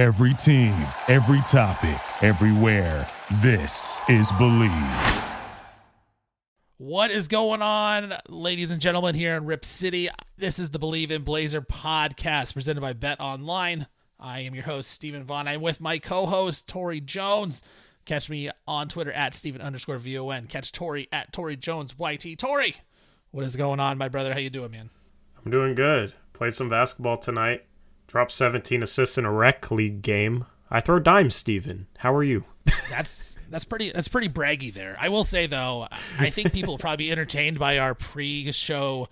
[0.00, 3.06] Every team, every topic, everywhere.
[3.42, 5.28] This is Bleav.
[6.78, 10.08] What is going on, ladies and gentlemen, here in Rip City?
[10.38, 13.88] This is the Bleav in Blazer podcast presented by Bet Online.
[14.18, 15.46] I am your host, Stephen Vaughn.
[15.46, 17.62] I'm with my co host, Tori Jones.
[18.06, 20.46] Catch me on Twitter at Stephen underscore VON.
[20.46, 22.38] Catch Tori at Tori Jones YT.
[22.38, 22.76] Tori,
[23.32, 24.32] what is going on, my brother?
[24.32, 24.88] How you doing, man?
[25.44, 26.14] I'm doing good.
[26.32, 27.64] Played some basketball tonight.
[28.10, 30.44] Dropped 17 assists in a rec league game.
[30.68, 31.86] I throw dimes, Steven.
[31.98, 32.44] How are you?
[32.90, 34.96] That's that's pretty that's pretty braggy there.
[35.00, 35.86] I will say though,
[36.18, 39.08] I think people will probably be entertained by our pre-show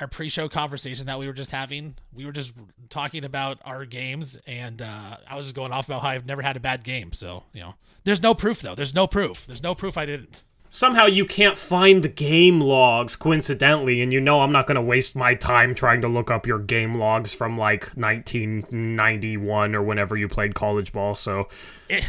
[0.00, 1.96] our pre-show conversation that we were just having.
[2.14, 2.54] We were just
[2.88, 6.40] talking about our games, and uh, I was just going off about how I've never
[6.40, 7.12] had a bad game.
[7.12, 8.76] So you know, there's no proof though.
[8.76, 9.44] There's no proof.
[9.44, 14.20] There's no proof I didn't somehow you can't find the game logs coincidentally and you
[14.20, 17.34] know i'm not going to waste my time trying to look up your game logs
[17.34, 21.46] from like 1991 or whenever you played college ball so.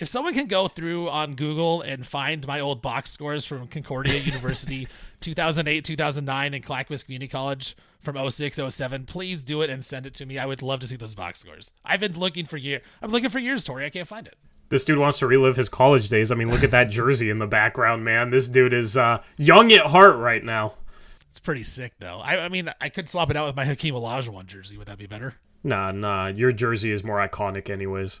[0.00, 4.14] If someone can go through on google and find my old box scores from concordia
[4.20, 4.86] university
[5.20, 10.14] 2008 2009 and clackamas community college from 06 07 please do it and send it
[10.14, 10.38] to me.
[10.38, 11.72] I would love to see those box scores.
[11.84, 13.86] I've been looking for years i'm looking for years tori.
[13.86, 14.36] I can't find it
[14.68, 16.30] this dude wants to relive his college days.
[16.30, 18.30] I mean, look at that jersey in the background, man.
[18.30, 20.74] This dude is uh, young at heart right now.
[21.30, 22.18] It's pretty sick, though.
[22.18, 24.76] I, I, mean, I could swap it out with my Hakeem Olajuwon jersey.
[24.76, 25.34] Would that be better?
[25.62, 26.26] Nah, nah.
[26.26, 28.20] Your jersey is more iconic, anyways.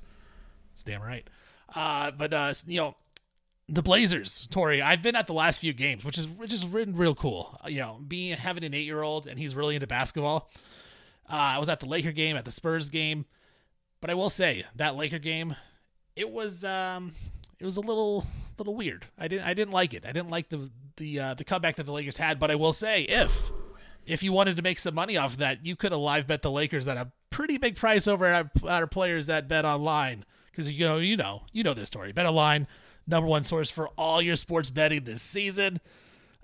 [0.72, 1.28] It's damn right.
[1.74, 2.96] Uh, but uh, you know,
[3.68, 4.80] the Blazers, Tori.
[4.80, 7.58] I've been at the last few games, which is which is real cool.
[7.66, 10.48] You know, being having an eight year old and he's really into basketball.
[11.30, 13.26] Uh, I was at the Laker game, at the Spurs game,
[14.00, 15.56] but I will say that Laker game
[16.18, 17.12] it was um
[17.58, 18.26] it was a little
[18.58, 19.06] little weird.
[19.16, 20.04] I didn't I didn't like it.
[20.04, 22.38] I didn't like the the uh, the comeback that the Lakers had.
[22.38, 23.50] But I will say, if
[24.04, 26.42] if you wanted to make some money off of that, you could have live bet
[26.42, 30.70] the Lakers at a pretty big price over at our players that bet online because
[30.70, 32.12] you know you know you know this story.
[32.12, 32.66] Bet online,
[33.06, 35.80] number one source for all your sports betting this season.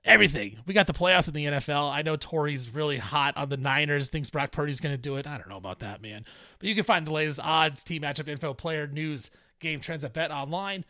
[0.05, 0.59] Everything.
[0.67, 1.91] We got the playoffs in the NFL.
[1.91, 4.11] I know Tori's really hot on the Niners.
[4.11, 5.27] Thinks Brock Purdy's going to do it.
[5.27, 6.27] I don't know about that, man.
[6.59, 9.31] But you can find the latest odds, team matchup info, player news,
[9.65, 10.85] game trends at Bet Online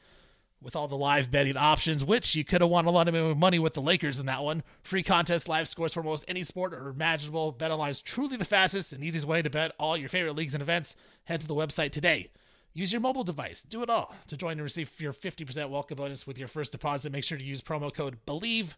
[0.61, 3.59] with all the live betting options, which you could have won a lot of money
[3.59, 4.63] with the Lakers in that one.
[4.83, 7.53] Free contest, live scores for almost any sport or imaginable.
[7.53, 10.55] Bet Online is truly the fastest and easiest way to bet all your favorite leagues
[10.55, 10.97] and events.
[11.25, 12.31] Head to the website today.
[12.73, 13.63] Use your mobile device.
[13.63, 17.13] Do it all to join and receive your 50% welcome bonus with your first deposit.
[17.13, 18.75] Make sure to use promo code BLEAV,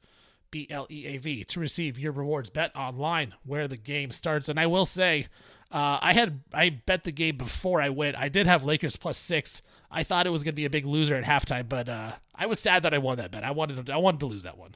[0.50, 2.50] B L E A V, to receive your rewards.
[2.50, 4.50] Bet online where the game starts.
[4.50, 5.28] And I will say,
[5.72, 8.16] uh, I had I bet the game before I went.
[8.16, 9.62] I did have Lakers plus six.
[9.96, 12.44] I thought it was going to be a big loser at halftime, but uh, I
[12.44, 13.44] was sad that I won that bet.
[13.44, 14.74] I wanted to, I wanted to lose that one.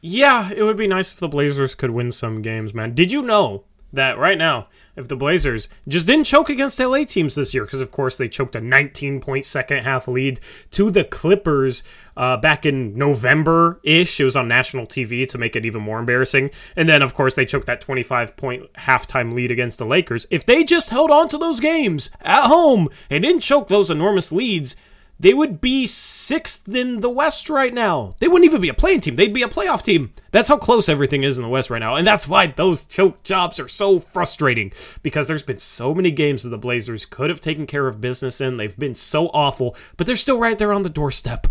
[0.00, 2.94] Yeah, it would be nice if the Blazers could win some games, man.
[2.94, 3.64] Did you know
[3.94, 7.80] that right now, if the Blazers just didn't choke against LA teams this year, because
[7.80, 10.40] of course they choked a 19 point second half lead
[10.70, 11.82] to the Clippers
[12.16, 14.20] uh, back in November ish.
[14.20, 16.50] It was on national TV to make it even more embarrassing.
[16.76, 20.26] And then, of course, they choked that 25 point halftime lead against the Lakers.
[20.30, 24.30] If they just held on to those games at home and didn't choke those enormous
[24.30, 24.76] leads,
[25.18, 28.14] they would be sixth in the West right now.
[28.18, 29.14] They wouldn't even be a playing team.
[29.14, 30.12] They'd be a playoff team.
[30.32, 31.94] That's how close everything is in the West right now.
[31.94, 34.72] And that's why those choke jobs are so frustrating
[35.02, 38.40] because there's been so many games that the Blazers could have taken care of business
[38.40, 38.56] in.
[38.56, 41.46] They've been so awful, but they're still right there on the doorstep.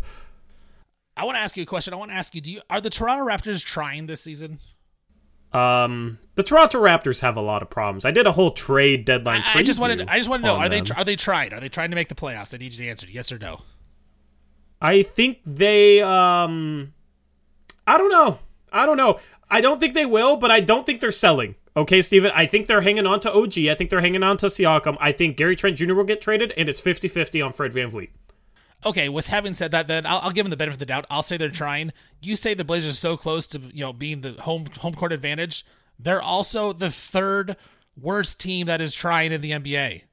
[1.16, 1.94] I want to ask you a question.
[1.94, 4.60] I want to ask you, do you are the Toronto Raptors trying this season?
[5.54, 8.06] Um, the Toronto Raptors have a lot of problems.
[8.06, 9.44] I did a whole trade deadline.
[9.46, 10.08] I, I just wanted.
[10.08, 10.84] I just want to know: are them.
[10.84, 11.54] they are they trying?
[11.54, 12.54] Are they trying to make the playoffs?
[12.54, 13.62] I need you to answer yes or no.
[14.82, 16.02] I think they.
[16.02, 16.94] Um,
[17.86, 18.40] I don't know.
[18.72, 19.20] I don't know.
[19.50, 21.56] I don't think they will, but I don't think they're selling.
[21.76, 23.60] Okay, Steven, I think they're hanging on to OG.
[23.70, 24.98] I think they're hanging on to Siakam.
[25.00, 25.94] I think Gary Trent Jr.
[25.94, 28.10] will get traded, and it's 50 50 on Fred VanVleet.
[28.86, 31.06] Okay, with having said that, then I'll, I'll, give them the benefit of the doubt.
[31.10, 31.94] I'll say they're trying.
[32.22, 35.14] You say the Blazers are so close to you know being the home home court
[35.14, 35.66] advantage.
[35.98, 37.56] They're also the third
[38.00, 40.04] worst team that is trying in the NBA.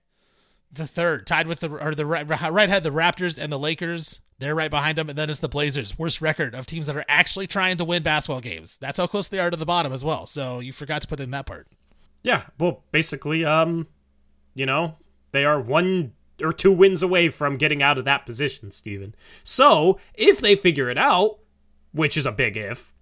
[0.73, 4.21] The third, tied with the or the right, right head the Raptors and the Lakers.
[4.39, 5.99] They're right behind them, and then it's the Blazers.
[5.99, 8.79] Worst record of teams that are actually trying to win basketball games.
[8.79, 10.27] That's how close they are to the bottom as well.
[10.27, 11.69] So you forgot to put in that part.
[12.23, 13.89] Yeah, well, basically, um,
[14.55, 14.97] you know,
[15.33, 19.15] they are one or two wins away from getting out of that position, Steven.
[19.43, 21.39] So if they figure it out,
[21.93, 22.93] which is a big if,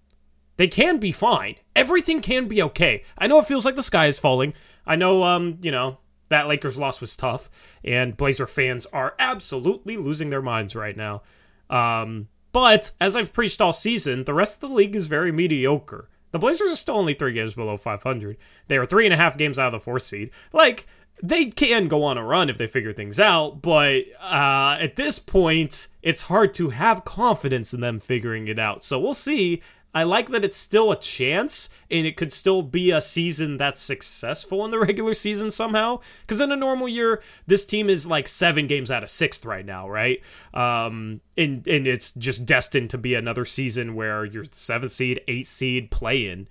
[0.56, 1.56] they can be fine.
[1.76, 3.02] Everything can be okay.
[3.16, 4.54] I know it feels like the sky is falling.
[4.86, 5.98] I know, um, you know,
[6.28, 7.48] that Lakers loss was tough,
[7.84, 11.22] and Blazer fans are absolutely losing their minds right now.
[11.70, 16.08] Um, but as I've preached all season, the rest of the league is very mediocre.
[16.30, 18.36] The Blazers are still only three games below 500.
[18.66, 20.30] They are three and a half games out of the fourth seed.
[20.52, 20.86] Like,
[21.22, 25.18] they can go on a run if they figure things out, but uh, at this
[25.18, 28.84] point, it's hard to have confidence in them figuring it out.
[28.84, 29.62] So we'll see.
[29.94, 33.80] I like that it's still a chance and it could still be a season that's
[33.80, 36.00] successful in the regular season somehow.
[36.20, 39.64] Because in a normal year, this team is like seven games out of sixth right
[39.64, 40.22] now, right?
[40.52, 45.48] Um, and and it's just destined to be another season where you're seventh seed, eighth
[45.48, 46.48] seed, play in.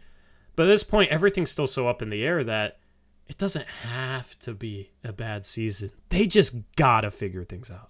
[0.56, 2.80] But at this point, everything's still so up in the air that
[3.27, 5.91] it doesn't have to be a bad season.
[6.09, 7.89] They just gotta figure things out.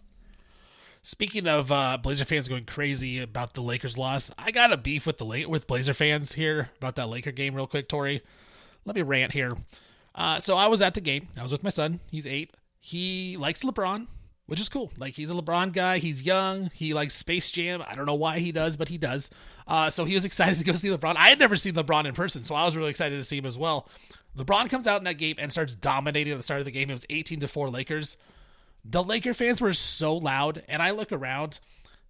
[1.04, 5.08] Speaking of uh, Blazer fans going crazy about the Lakers loss, I got a beef
[5.08, 8.22] with the La- with Blazer fans here about that Laker game, real quick, Tori.
[8.84, 9.56] Let me rant here.
[10.14, 11.30] Uh, so I was at the game.
[11.38, 12.00] I was with my son.
[12.12, 12.56] He's eight.
[12.80, 14.08] He likes LeBron,
[14.48, 14.92] which is cool.
[14.98, 16.00] Like he's a LeBron guy.
[16.00, 16.72] He's young.
[16.74, 17.84] He likes Space Jam.
[17.88, 19.30] I don't know why he does, but he does.
[19.68, 21.16] Uh, so he was excited to go see LeBron.
[21.16, 23.46] I had never seen LeBron in person, so I was really excited to see him
[23.46, 23.88] as well.
[24.38, 26.90] LeBron comes out in that game and starts dominating at the start of the game.
[26.90, 28.18] It was 18 to 4 Lakers.
[28.86, 31.60] The Laker fans were so loud, and I look around,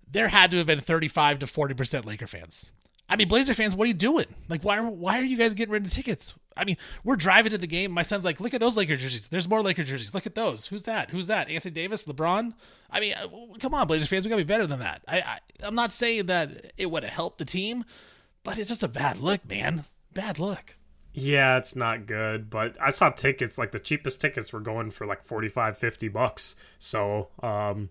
[0.10, 2.72] there had to have been 35 to 40% Laker fans.
[3.10, 4.26] I mean, Blazer fans, what are you doing?
[4.50, 6.34] Like, why why are you guys getting rid of tickets?
[6.58, 7.92] I mean, we're driving to the game.
[7.92, 9.30] My son's like, look at those Laker jerseys.
[9.30, 10.14] There's more Laker jerseys.
[10.14, 10.68] Look at those.
[10.68, 11.12] Who's that?
[11.12, 11.50] Who's that?
[11.50, 12.54] Anthony Davis, LeBron.
[12.92, 13.28] I mean, uh,
[13.60, 15.04] come on, Blazer fans, we gotta be better than that.
[15.08, 17.86] I, I I'm not saying that it would have helped the team,
[18.44, 19.86] but it's just a bad look, man.
[20.14, 20.77] Bad look.
[21.20, 25.08] Yeah, it's not good, but I saw tickets like the cheapest tickets were going for
[25.08, 26.56] like 45 50 bucks.
[26.78, 27.90] So, um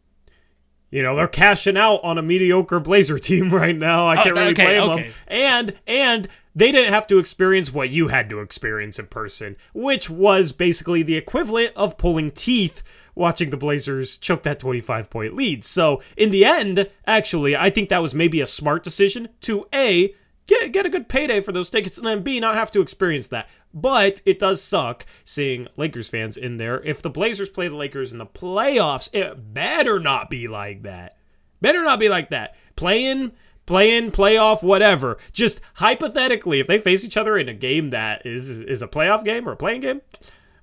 [0.88, 4.06] you know, they're cashing out on a mediocre Blazer team right now.
[4.06, 5.02] I Oh, can't really okay, blame okay.
[5.02, 5.12] them.
[5.26, 10.08] And and they didn't have to experience what you had to experience in person, which
[10.08, 12.84] was basically the equivalent of pulling teeth
[13.16, 15.64] watching the Blazers choke that 25 point lead.
[15.64, 20.14] So, in the end, actually, I think that was maybe a smart decision to A
[20.46, 23.28] get get a good payday for those tickets, and then B not have to experience
[23.28, 23.48] that.
[23.74, 26.82] But it does suck seeing Lakers fans in there.
[26.82, 31.16] If the Blazers play the Lakers in the playoffs, it better not be like that.
[31.60, 32.54] Better not be like that.
[32.76, 33.32] Playing,
[33.66, 35.18] playing, playoff, whatever.
[35.32, 39.24] Just hypothetically, if they face each other in a game that is is a playoff
[39.24, 40.02] game or a playing game,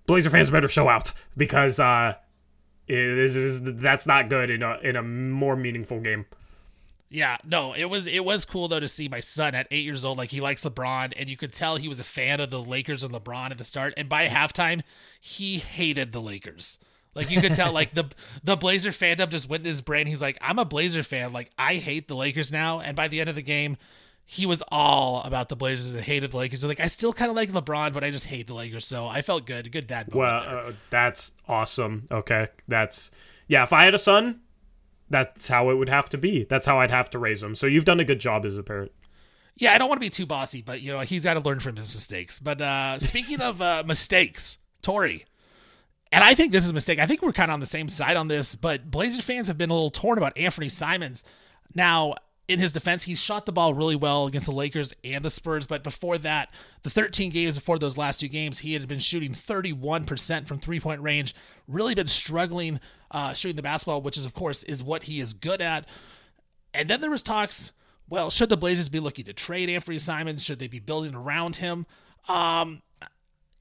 [0.06, 2.16] Blazer fans better show out because uh,
[2.88, 6.26] it is, is that's not good in a in a more meaningful game.
[7.14, 10.04] Yeah, no, it was it was cool though to see my son at eight years
[10.04, 10.18] old.
[10.18, 13.04] Like he likes LeBron, and you could tell he was a fan of the Lakers
[13.04, 13.94] and LeBron at the start.
[13.96, 14.82] And by halftime,
[15.22, 16.80] he hated the Lakers.
[17.14, 18.06] Like you could tell, like the
[18.44, 20.08] the Blazer fandom just went in his brain.
[20.08, 21.32] He's like, I'm a Blazer fan.
[21.34, 22.80] Like I hate the Lakers now.
[22.80, 23.78] And by the end of the game,
[24.26, 26.66] he was all about the Blazers and hated the Lakers.
[26.66, 28.88] Like I still kind of like LeBron, but I just hate the Lakers.
[28.88, 30.12] So I felt good, good dad.
[30.12, 30.72] moment Well, there.
[30.72, 32.08] uh, that's awesome.
[32.10, 33.12] Okay, that's
[33.48, 33.62] yeah.
[33.62, 34.40] If I had a son,
[35.14, 36.44] that's how it would have to be.
[36.44, 37.54] That's how I'd have to raise him.
[37.54, 38.92] So you've done a good job as a parent.
[39.56, 41.60] Yeah, I don't want to be too bossy, but you know he's got to learn
[41.60, 42.40] from his mistakes.
[42.40, 45.26] But uh, speaking of uh, mistakes, Tori,
[46.12, 46.98] and I think this is a mistake.
[46.98, 49.58] I think we're kind of on the same side on this, but Blazers fans have
[49.58, 51.24] been a little torn about Anthony Simons.
[51.76, 52.16] Now,
[52.48, 55.66] in his defense, he's shot the ball really well against the Lakers and the Spurs,
[55.66, 56.50] but before that,
[56.84, 60.80] the 13 games before those last two games, he had been shooting 31% from three
[60.80, 61.34] point range.
[61.68, 62.82] Really been struggling
[63.12, 65.86] uh, shooting the basketball, which is of course is what he is good at.
[66.74, 67.72] And then there was talks.
[68.10, 70.44] Well, should the Blazers be looking to trade Anthony Simons?
[70.44, 71.86] Should they be building around him?
[72.28, 72.82] Um,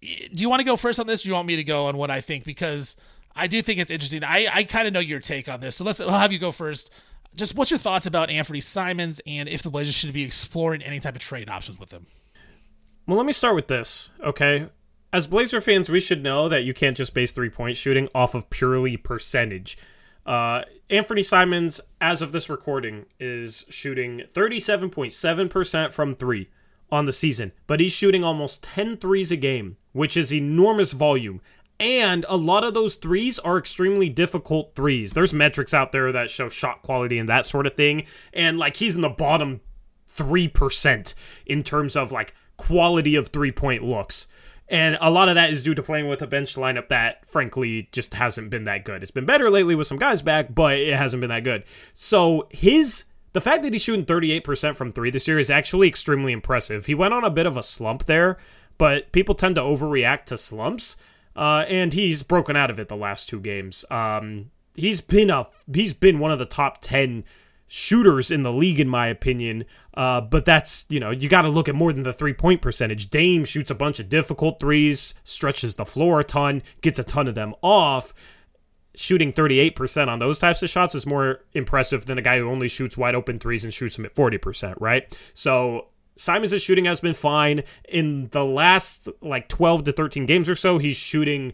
[0.01, 1.21] do you want to go first on this?
[1.21, 2.45] Or do you want me to go on what I think?
[2.45, 2.97] Because
[3.37, 4.25] I do think it's interesting.
[4.25, 6.01] I, I kind of know your take on this, so let's.
[6.01, 6.91] I'll have you go first.
[7.35, 11.01] Just what's your thoughts about Anthony Simons and if the Blazers should be exploring any
[11.01, 12.07] type of trade options with him?
[13.07, 14.69] Well, let me start with this, okay?
[15.13, 18.35] As Blazer fans, we should know that you can't just base three point shooting off
[18.35, 19.77] of purely percentage.
[20.25, 26.49] Uh, Anthony Simons, as of this recording, is shooting 37.7% from three
[26.91, 31.41] on the season, but he's shooting almost 10 threes a game, which is enormous volume.
[31.83, 35.15] And a lot of those threes are extremely difficult threes.
[35.15, 38.07] There's metrics out there that show shot quality and that sort of thing.
[38.33, 39.63] And like he's in the bottom
[40.09, 44.29] 3% in terms of like quality of three point looks.
[44.69, 47.89] And a lot of that is due to playing with a bench lineup that, frankly,
[47.91, 49.03] just hasn't been that good.
[49.03, 51.65] It's been better lately with some guys back, but it hasn't been that good.
[51.95, 56.33] So his the fact that he's shooting 38% from three this year is actually extremely
[56.33, 56.87] impressive.
[56.87, 58.39] He went on a bit of a slump there,
[58.79, 60.97] but people tend to overreact to slumps,
[61.37, 63.85] uh, and he's broken out of it the last two games.
[63.91, 67.25] Um, he's been a he's been one of the top 10
[67.75, 69.65] shooters in the league in my opinion.
[69.95, 72.61] Uh, but that's you know you got to look at more than the three point
[72.61, 73.09] percentage.
[73.09, 77.29] Dame shoots a bunch of difficult threes stretches the floor a ton gets a ton
[77.29, 78.13] of them off.
[78.95, 82.69] Shooting 38% on those types of shots is more impressive than a guy who only
[82.69, 85.17] shoots wide open threes and shoots them at 40% right?
[85.33, 90.55] So Simons' shooting has been fine in the last like 12 to 13 games or
[90.55, 91.53] so he's shooting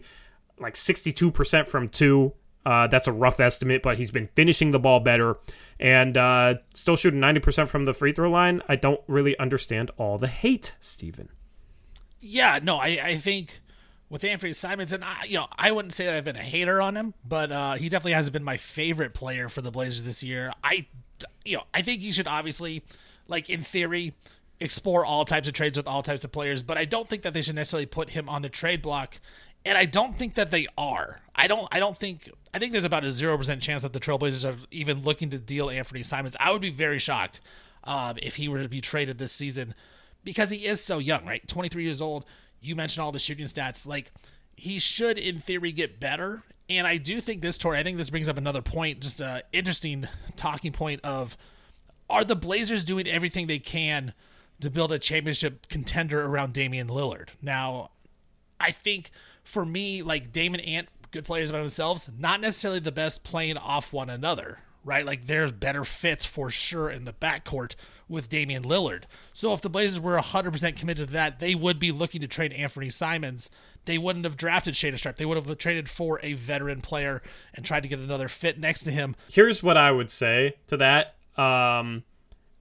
[0.59, 2.33] like 62% from two.
[2.65, 5.37] Uh, that's a rough estimate, but he's been finishing the ball better
[5.79, 8.61] and uh, still shooting 90% from the free throw line.
[8.67, 11.29] I don't really understand all the hate, Steven.
[12.19, 13.61] Yeah, no, I, I think
[14.09, 16.81] with Anthony Simons, and I, you know, I wouldn't say that I've been a hater
[16.81, 20.21] on him, but uh, he definitely hasn't been my favorite player for the Blazers this
[20.21, 20.51] year.
[20.63, 20.85] I,
[21.45, 22.83] you know, I think you should obviously,
[23.27, 24.13] like in theory,
[24.59, 27.33] explore all types of trades with all types of players, but I don't think that
[27.33, 29.19] they should necessarily put him on the trade block.
[29.65, 31.21] And I don't think that they are.
[31.35, 31.67] I don't.
[31.71, 32.31] I don't think.
[32.53, 35.37] I think there's about a zero percent chance that the Trailblazers are even looking to
[35.37, 36.37] deal Anthony Simons.
[36.39, 37.41] I would be very shocked
[37.83, 39.75] um, if he were to be traded this season
[40.23, 41.45] because he is so young, right?
[41.47, 42.25] 23 years old.
[42.61, 43.85] You mentioned all the shooting stats.
[43.85, 44.11] Like
[44.55, 46.43] he should, in theory, get better.
[46.69, 47.75] And I do think this tour.
[47.75, 51.35] I think this brings up another point, just a interesting talking point of
[52.09, 54.13] are the Blazers doing everything they can
[54.61, 57.29] to build a championship contender around Damian Lillard?
[57.41, 57.91] Now,
[58.59, 59.11] I think
[59.43, 63.91] for me, like Damon Ant, good players by themselves, not necessarily the best playing off
[63.91, 65.05] one another, right?
[65.05, 67.75] Like there's better fits for sure in the backcourt
[68.07, 69.03] with Damian Lillard.
[69.33, 72.53] So if the Blazers were 100% committed to that, they would be looking to trade
[72.53, 73.49] Anthony Simons.
[73.85, 75.17] They wouldn't have drafted Shaedon Sharpe.
[75.17, 77.21] They would have traded for a veteran player
[77.53, 79.15] and tried to get another fit next to him.
[79.31, 81.15] Here's what I would say to that.
[81.37, 82.03] Um,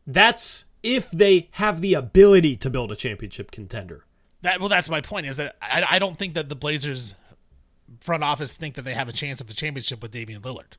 [0.07, 4.05] that's if they have the ability to build a championship contender.
[4.43, 5.27] That well, that's my point.
[5.27, 7.15] Is that I, I don't think that the Blazers
[8.01, 10.77] front office think that they have a chance of the championship with Damian Lillard.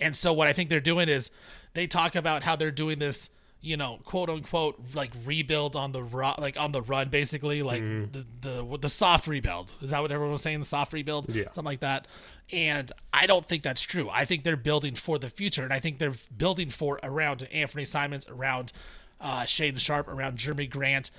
[0.00, 1.30] And so what I think they're doing is
[1.74, 6.02] they talk about how they're doing this, you know, quote unquote, like rebuild on the
[6.02, 8.12] ru- like on the run, basically, like Mm-hmm.
[8.12, 9.72] the the the soft rebuild.
[9.80, 10.58] Is that what everyone was saying?
[10.60, 11.44] The soft rebuild, Yeah.
[11.52, 12.06] something like that.
[12.52, 14.08] And I don't think that's true.
[14.10, 17.84] I think they're building for the future, and I think they're building for around Anthony
[17.84, 18.72] Simons, around
[19.20, 21.10] uh, Shaedon Sharpe, around Jerami Grant.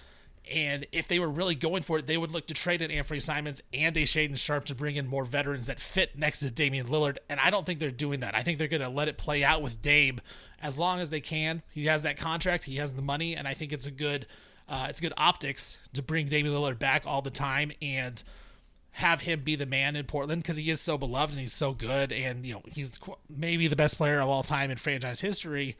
[0.51, 3.19] And if they were really going for it, they would look to trade an Anthony
[3.19, 6.87] Simons and a Shaedon Sharpe to bring in more veterans that fit next to Damian
[6.87, 7.17] Lillard.
[7.29, 8.35] And I don't think they're doing that.
[8.35, 10.21] I think they're going to let it play out with Dame
[10.61, 11.61] as long as they can.
[11.71, 14.25] He has that contract, he has the money, and I think it's a good,
[14.67, 18.21] uh, it's good optics to bring Damian Lillard back all the time and
[18.93, 21.73] have him be the man in Portland because he is so beloved and he's so
[21.73, 22.91] good, and you know he's
[23.29, 25.77] maybe the best player of all time in franchise history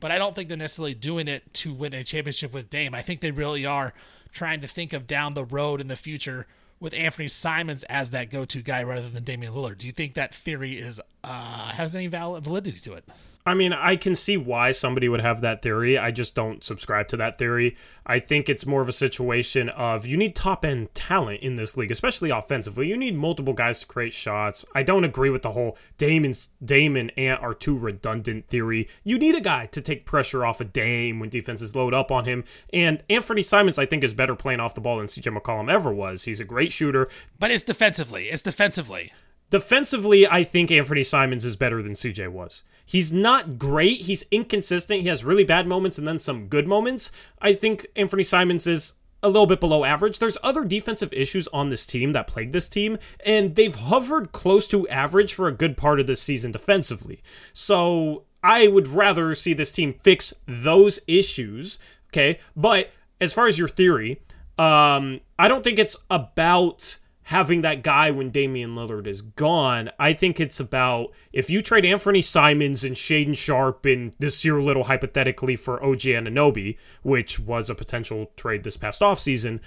[0.00, 2.94] but I don't think they're necessarily doing it to win a championship with Dame.
[2.94, 3.94] I think they really are
[4.32, 6.46] trying to think of down the road in the future
[6.80, 9.78] with Anthony Simons as that go-to guy rather than Damian Lillard.
[9.78, 13.04] Do you think that theory is uh, has any val- validity to it?
[13.46, 15.98] I mean, I can see why somebody would have that theory.
[15.98, 17.76] I just don't subscribe to that theory.
[18.06, 21.76] I think it's more of a situation of you need top end talent in this
[21.76, 22.88] league, especially offensively.
[22.88, 24.64] You need multiple guys to create shots.
[24.74, 28.88] I don't agree with the whole Dame and Ant are too redundant theory.
[29.02, 32.24] You need a guy to take pressure off of Dame when defenses load up on
[32.24, 32.44] him.
[32.72, 35.92] And Anthony Simons, I think, is better playing off the ball than CJ McCollum ever
[35.92, 36.24] was.
[36.24, 37.08] He's a great shooter.
[37.38, 38.30] But it's defensively.
[38.30, 39.12] It's defensively.
[39.54, 42.64] Defensively, I think Anthony Simons is better than CJ was.
[42.84, 43.98] He's not great.
[43.98, 45.02] He's inconsistent.
[45.02, 47.12] He has really bad moments and then some good moments.
[47.40, 50.18] I think Anthony Simons is a little bit below average.
[50.18, 54.66] There's other defensive issues on this team that plague this team, and they've hovered close
[54.66, 57.22] to average for a good part of this season defensively.
[57.52, 61.78] So I would rather see this team fix those issues.
[62.08, 62.40] Okay.
[62.56, 64.20] But as far as your theory,
[64.58, 69.90] um, I don't think it's about having that guy when Damian Lillard is gone.
[69.98, 74.84] I think it's about if you trade Anthony Simons and Shaedon Sharpe and Nassir Little
[74.84, 79.60] hypothetically for OG Anunoby, which was a potential trade this past offseason,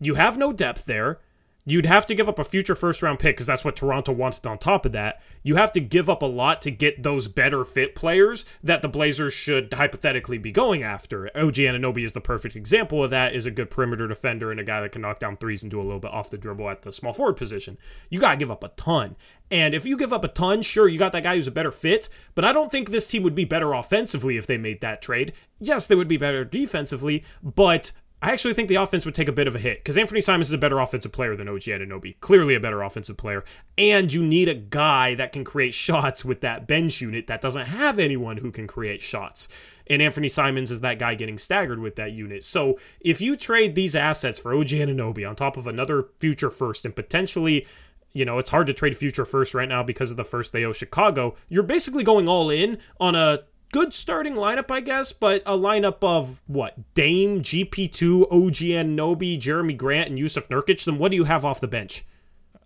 [0.00, 1.20] you have no depth there.
[1.64, 4.46] You'd have to give up a future first round pick because that's what Toronto wanted
[4.46, 5.22] on top of that.
[5.44, 8.88] You have to give up a lot to get those better fit players that the
[8.88, 11.26] Blazers should hypothetically be going after.
[11.36, 14.64] OG Anunoby is the perfect example of that, is a good perimeter defender and a
[14.64, 16.82] guy that can knock down threes and do a little bit off the dribble at
[16.82, 17.78] the small forward position.
[18.10, 19.14] You got to give up a ton.
[19.52, 21.70] And if you give up a ton, sure, you got that guy who's a better
[21.70, 25.02] fit, but I don't think this team would be better offensively if they made that
[25.02, 25.32] trade.
[25.60, 29.32] Yes, they would be better defensively, but I actually think the offense would take a
[29.32, 32.14] bit of a hit because Anthony Simons is a better offensive player than OG Anunoby.
[32.20, 33.44] Clearly a better offensive player.
[33.76, 37.66] And you need a guy that can create shots with that bench unit that doesn't
[37.66, 39.48] have anyone who can create shots.
[39.88, 42.44] And Anthony Simons is that guy getting staggered with that unit.
[42.44, 46.84] So if you trade these assets for OG Anunoby on top of another future first
[46.84, 47.66] and potentially
[48.14, 50.64] you know, it's hard to trade future first right now because of the first they
[50.64, 51.34] owe Chicago.
[51.48, 55.98] You're basically going all in on a good starting lineup, I guess, but a lineup
[56.02, 56.94] of what?
[56.94, 60.84] Dame, GP2, OGN, Anunoby, Jerami Grant, and Jusuf Nurkic.
[60.84, 62.04] Then what do you have off the bench?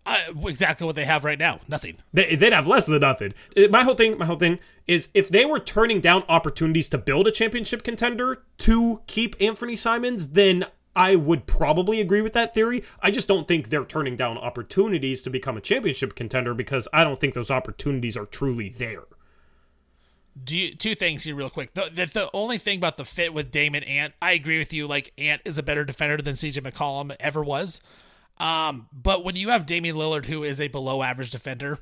[0.04, 1.60] Uh, exactly what they have right now.
[1.66, 1.96] Nothing.
[2.12, 3.34] They, they'd have less than nothing.
[3.56, 6.98] Uh, My whole thing, my whole thing is if they were turning down opportunities to
[6.98, 12.54] build a championship contender to keep Anthony Simons, then I would probably agree with that
[12.54, 12.84] theory.
[13.00, 17.02] I just don't think they're turning down opportunities to become a championship contender because I
[17.02, 19.02] don't think those opportunities are truly there.
[20.42, 21.74] Do you, two things here, real quick.
[21.74, 24.86] The, the, the only thing about the fit with Damon Ant, I agree with you.
[24.86, 27.80] Like Ant is a better defender than CJ McCollum ever was.
[28.38, 31.78] Um, but when you have Damian Lillard, who is a below average defender,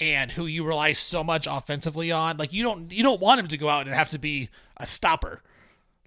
[0.00, 3.48] and who you rely so much offensively on, like you don't you don't want him
[3.48, 5.42] to go out and have to be a stopper.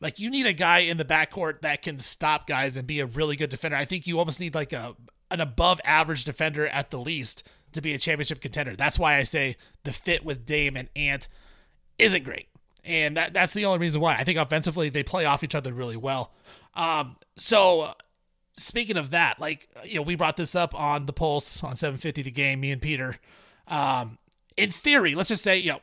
[0.02, 3.06] Like you need a guy in the backcourt that can stop guys and be a
[3.06, 3.78] really good defender.
[3.78, 4.96] I think you almost need like a
[5.32, 8.76] an above average defender at the least to be a championship contender.
[8.76, 11.28] That's why I say the fit with Dame and Ant
[11.98, 12.48] isn't great.
[12.84, 14.16] And that that's the only reason why.
[14.16, 16.32] I think offensively they play off each other really well.
[16.76, 17.94] Um, so
[18.54, 22.22] speaking of that, like you know, we brought this up on the Pulse on 750
[22.22, 23.18] the game, me and Peter.
[23.68, 24.20] Um,
[24.56, 25.80] in theory, let's just say, you know,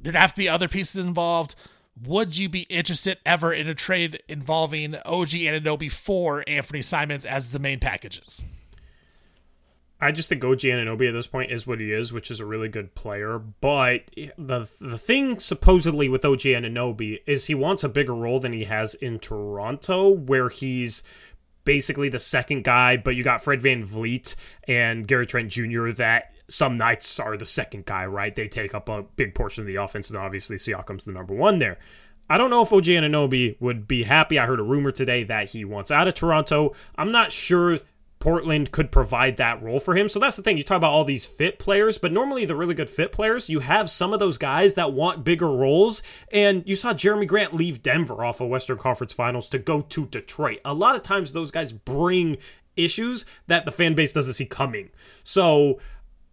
[0.00, 1.56] there'd have to be other pieces involved
[2.04, 7.24] would you be interested ever in a trade involving OG and Anunoby for Anthony Simons
[7.24, 8.42] as the main packages?
[10.00, 12.46] I just think OG Anunoby at this point is what he is, which is a
[12.46, 13.38] really good player.
[13.38, 18.52] But the the thing supposedly with OG Anunoby is he wants a bigger role than
[18.52, 21.02] he has in Toronto, where he's
[21.64, 24.34] basically the second guy, but you got Fred Van VanVleet
[24.68, 25.90] and Gary Trent Jr.
[25.90, 28.34] that some nights are the second guy, right?
[28.34, 31.58] They take up a big portion of the offense, and obviously Siakam's the number one
[31.58, 31.78] there.
[32.28, 34.38] I don't know if OG Anunoby would be happy.
[34.38, 36.72] I heard a rumor today that he wants out of Toronto.
[36.96, 37.78] I'm not sure
[38.26, 40.08] Portland could provide that role for him.
[40.08, 40.56] So that's the thing.
[40.56, 43.60] You talk about all these fit players, but normally the really good fit players, you
[43.60, 46.02] have some of those guys that want bigger roles.
[46.32, 50.06] And you saw Jerami Grant leave Denver off of Western Conference Finals to go to
[50.06, 50.58] Detroit.
[50.64, 52.36] A lot of times those guys bring
[52.74, 54.90] issues that the fan base doesn't see coming.
[55.22, 55.78] So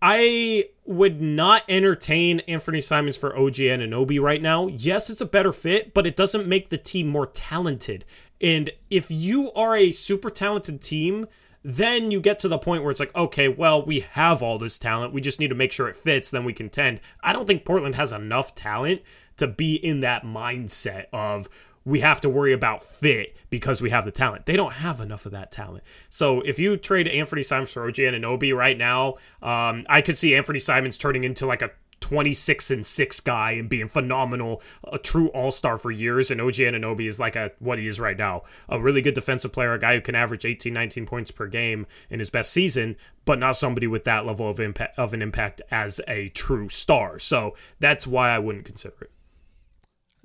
[0.02, 4.66] I would not entertain Anthony Simons for OG Anunoby right now.
[4.66, 8.04] Yes, it's a better fit, but it doesn't make the team more talented.
[8.42, 11.28] And if you are a super talented team,
[11.64, 14.78] then you get to the point where it's like, okay, well, we have all this
[14.78, 15.14] talent.
[15.14, 17.00] We just need to make sure it fits, then we contend.
[17.22, 19.02] I don't think Portland has enough talent
[19.38, 21.50] to be in that mindset of
[21.86, 24.46] we have to worry about fit because we have the talent.
[24.46, 25.84] They don't have enough of that talent.
[26.10, 30.36] So if you trade Anthony Simons for OG Anunoby right now, um, I could see
[30.36, 31.72] Anthony Simons turning into like a
[32.04, 34.62] 26 and 6 guy and being phenomenal,
[34.92, 38.18] a true all-star for years and OG Anunoby is like a what he is right
[38.18, 38.44] now.
[38.68, 41.88] A really good defensive player, a guy who can average 18 19 points per game
[42.10, 45.62] in his best season, but not somebody with that level of impact of an impact
[45.72, 47.20] as a true star.
[47.20, 49.12] So that's why I wouldn't consider it.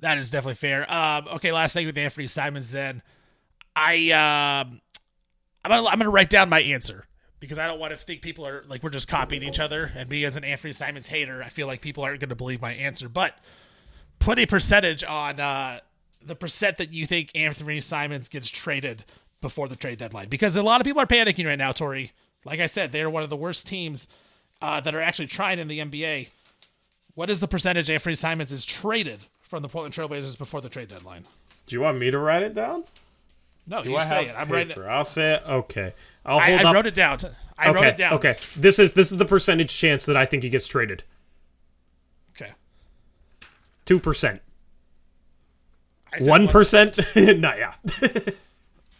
[0.01, 0.91] That is definitely fair.
[0.91, 2.71] Um, okay, last thing with Anthony Simons.
[2.71, 3.01] Then
[3.73, 4.81] I um,
[5.63, 7.05] I'm gonna I'm gonna write down my answer
[7.39, 9.91] because I don't want to think people are like we're just copying each other.
[9.95, 12.61] And me as an Anthony Simons hater, I feel like people aren't going to believe
[12.61, 13.09] my answer.
[13.09, 13.35] But
[14.19, 15.79] put a percentage on uh,
[16.25, 19.05] the percent that you think Anthony Simons gets traded
[19.41, 21.71] before the trade deadline because a lot of people are panicking right now.
[21.71, 22.11] Tori,
[22.45, 24.07] like I said, they're one of the worst teams
[24.61, 26.27] uh, that are actually trying in the NBA.
[27.15, 30.89] What is the percentage Anthony Simons is traded from the Portland Trailblazers before the trade
[30.89, 31.25] deadline.
[31.65, 32.83] Do you want me to write it down?
[33.69, 34.35] No, Do you I say it.
[34.35, 34.53] I'm paper?
[34.53, 34.83] writing.
[34.83, 35.43] I'll say it.
[35.47, 35.93] Okay,
[36.25, 36.73] I'll hold I, I up.
[36.73, 37.19] wrote it down.
[37.55, 37.75] I okay.
[37.75, 38.13] wrote it down.
[38.13, 41.03] Okay, this is this is the percentage chance that I think he gets traded.
[42.35, 42.51] Okay,
[43.85, 44.41] two percent.
[46.21, 46.97] One percent?
[47.15, 47.73] Not yeah.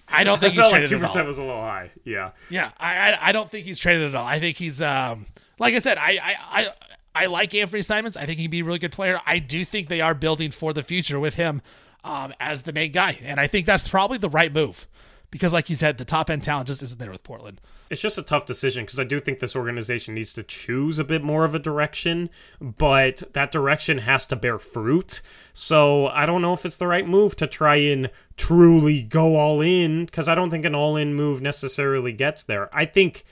[0.08, 0.90] I don't think I he's traded.
[0.90, 1.90] Two percent was a little high.
[2.04, 2.32] Yeah.
[2.52, 4.26] Yeah, I, I I don't think he's traded at all.
[4.28, 5.26] I think he's um
[5.58, 6.74] like I said, I I, I
[7.16, 8.16] I like Anthony Simons.
[8.16, 9.20] I think he'd be a really good player.
[9.26, 11.64] I do think they are building for the future with him
[12.04, 14.88] um, as the main guy, and I think that's probably the right move
[15.32, 17.62] because, like you said, the top end talent just isn't there with Portland.
[17.90, 21.04] It's just a tough decision because I do think this organization needs to choose a
[21.04, 22.30] bit more of a direction,
[22.62, 25.22] but that direction has to bear fruit.
[25.54, 29.62] So I don't know if it's the right move to try and truly go all
[29.62, 32.70] in because I don't think an all in move necessarily gets there.
[32.76, 33.24] I think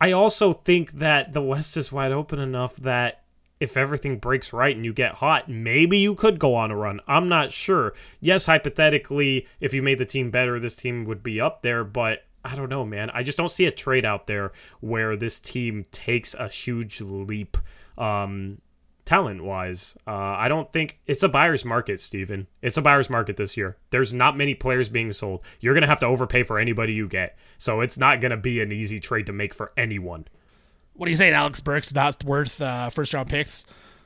[0.00, 3.21] I also think that the West is wide open enough that
[3.62, 7.00] if everything breaks right and you get hot, maybe you could go on a run.
[7.06, 7.94] I'm not sure.
[8.18, 12.24] Yes, hypothetically, if you made the team better, this team would be up there, but
[12.44, 13.08] I don't know, man.
[13.10, 17.56] I just don't see a trade out there where this team takes a huge leap
[17.96, 18.60] um,
[19.04, 19.96] talent wise.
[20.08, 22.48] Uh, I don't think it's a buyer's market, Steven.
[22.62, 23.76] It's a buyer's market this year.
[23.90, 25.44] There's not many players being sold.
[25.60, 27.38] You're going to have to overpay for anybody you get.
[27.58, 30.26] So it's not going to be an easy trade to make for anyone.
[30.94, 31.34] What are you saying?
[31.34, 33.64] Alec Burks not worth uh, first round picks?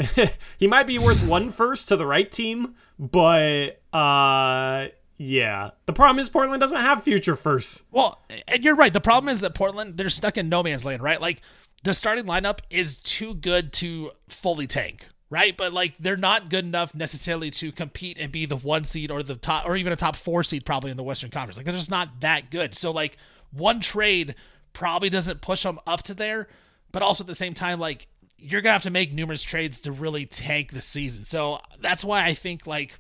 [0.59, 5.71] he might be worth one first to the right team, but uh, yeah.
[5.87, 7.83] The problem is Portland doesn't have future firsts.
[7.91, 8.93] Well, and you're right.
[8.93, 11.21] The problem is that Portland they're stuck in no man's land, right?
[11.21, 11.41] Like
[11.83, 15.07] the starting lineup is too good to fully tank.
[15.31, 15.57] right?
[15.57, 19.23] But like they're not good enough necessarily to compete and be the one seed or
[19.23, 21.57] the top or even a top four seed probably in the Western Conference.
[21.57, 22.75] Like they're just not that good.
[22.75, 23.17] So like
[23.51, 24.35] one trade
[24.73, 26.49] probably doesn't push them up to there,
[26.97, 29.93] but also at the same time, like you're gonna have to make numerous trades to
[29.93, 31.27] really tank the season.
[31.27, 32.95] So that's why I think like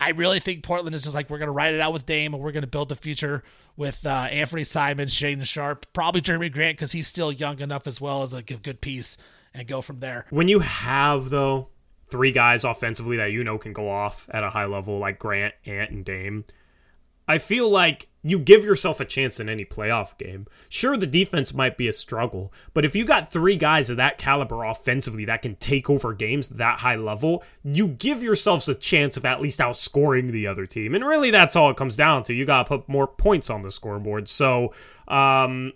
[0.00, 2.42] I really think Portland is just like we're gonna ride it out with Dame and
[2.42, 3.44] we're gonna build the future
[3.76, 8.00] with uh, Anthony Simons, Shaedon Sharpe, probably Jerami Grant because he's still young enough as
[8.00, 9.16] well as like a good piece
[9.54, 10.26] and go from there.
[10.30, 11.68] When you have though
[12.10, 15.54] three guys offensively that you know can go off at a high level like Grant,
[15.66, 16.46] Ant, and Dame,
[17.26, 20.46] I feel like you give yourself a chance in any playoff game.
[20.68, 24.16] Sure, the defense might be a struggle, but if you got three guys of that
[24.16, 29.18] caliber offensively that can take over games that high level, you give yourselves a chance
[29.18, 30.94] of at least outscoring the other team.
[30.94, 32.34] And really, that's all it comes down to.
[32.34, 34.28] You got to put more points on the scoreboard.
[34.28, 34.72] So,
[35.06, 35.72] um,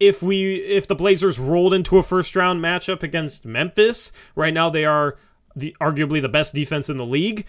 [0.00, 4.68] if we if the Blazers rolled into a first round matchup against Memphis, right now
[4.70, 5.16] they are
[5.54, 7.46] the arguably the best defense in the league.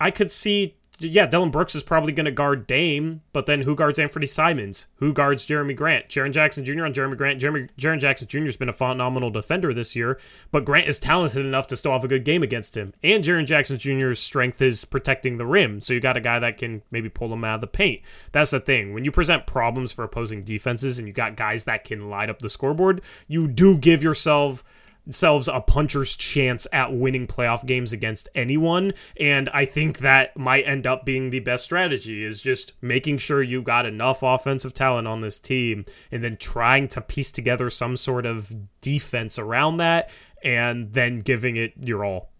[0.00, 3.74] I could see yeah, Dillon Brooks is probably going to guard Dame, but then who
[3.74, 4.86] guards Anthony Simons?
[4.96, 6.08] Who guards Jerami Grant?
[6.08, 6.84] Jaren Jackson Jr.
[6.84, 7.40] on Jerami Grant.
[7.40, 8.44] Jeremy, Jaren Jackson Jr.
[8.44, 10.18] has been a phenomenal defender this year,
[10.52, 12.92] but Grant is talented enough to still have a good game against him.
[13.02, 16.58] And Jaren Jackson Jr.'s strength is protecting the rim, so you got a guy that
[16.58, 18.02] can maybe pull him out of the paint.
[18.30, 18.94] That's the thing.
[18.94, 22.38] When you present problems for opposing defenses and you got guys that can light up
[22.38, 24.62] the scoreboard, you do give yourself–
[25.04, 30.66] themselves a puncher's chance at winning playoff games against anyone and i think that might
[30.66, 35.06] end up being the best strategy is just making sure you got enough offensive talent
[35.06, 40.10] on this team and then trying to piece together some sort of defense around that
[40.42, 42.30] and then giving it your all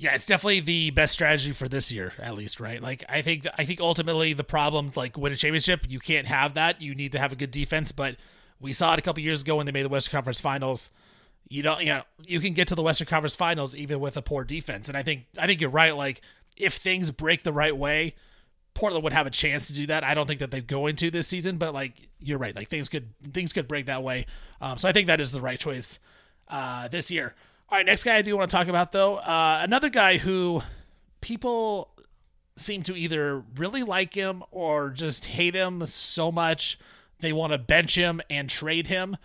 [0.00, 2.80] yeah, it's definitely the best strategy for this year, at least, right?
[2.80, 6.54] Like, I think, I think ultimately the problem, like, win a championship, you can't have
[6.54, 6.80] that.
[6.80, 7.92] You need to have a good defense.
[7.92, 8.16] But
[8.58, 10.88] we saw it a couple years ago when they made the Western Conference Finals
[11.50, 14.22] you don't you know you can get to the Western Conference Finals even with a
[14.22, 14.88] poor defense.
[14.88, 15.94] And I think I think you're right.
[15.94, 16.22] Like
[16.56, 18.14] if things break the right way,
[18.72, 20.04] Portland would have a chance to do that.
[20.04, 22.54] I don't think that they go into this season, but like you're right.
[22.54, 24.26] Like things could things could break that way.
[24.60, 25.98] Um, so I think that is the right choice
[26.48, 27.34] uh, this year.
[27.68, 30.62] All right, next guy I do want to talk about though, uh, another guy who
[31.20, 31.90] people
[32.56, 36.78] seem to either really like him or just hate him so much
[37.20, 39.16] they want to bench him and trade him.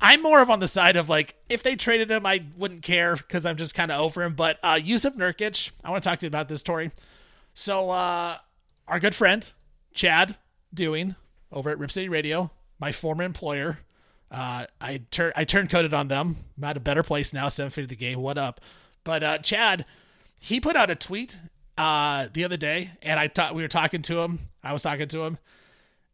[0.00, 3.16] I'm more of on the side of like if they traded him, I wouldn't care
[3.16, 4.34] because I'm just kind of over him.
[4.34, 6.90] But uh, Jusuf Nurkic, I want to talk to you about this, Tori.
[7.54, 8.38] So uh,
[8.86, 9.50] our good friend
[9.92, 10.36] Chad
[10.72, 11.16] Doing
[11.50, 13.78] over at Rip City Radio, my former employer.
[14.30, 16.36] Uh, I turn I turncoated on them.
[16.56, 17.48] I'm at a better place now.
[17.48, 18.20] Seven fifty the game.
[18.20, 18.60] What up?
[19.02, 19.86] But uh, Chad,
[20.38, 21.38] he put out a tweet
[21.78, 24.40] uh, the other day, and I thought we were talking to him.
[24.62, 25.38] I was talking to him.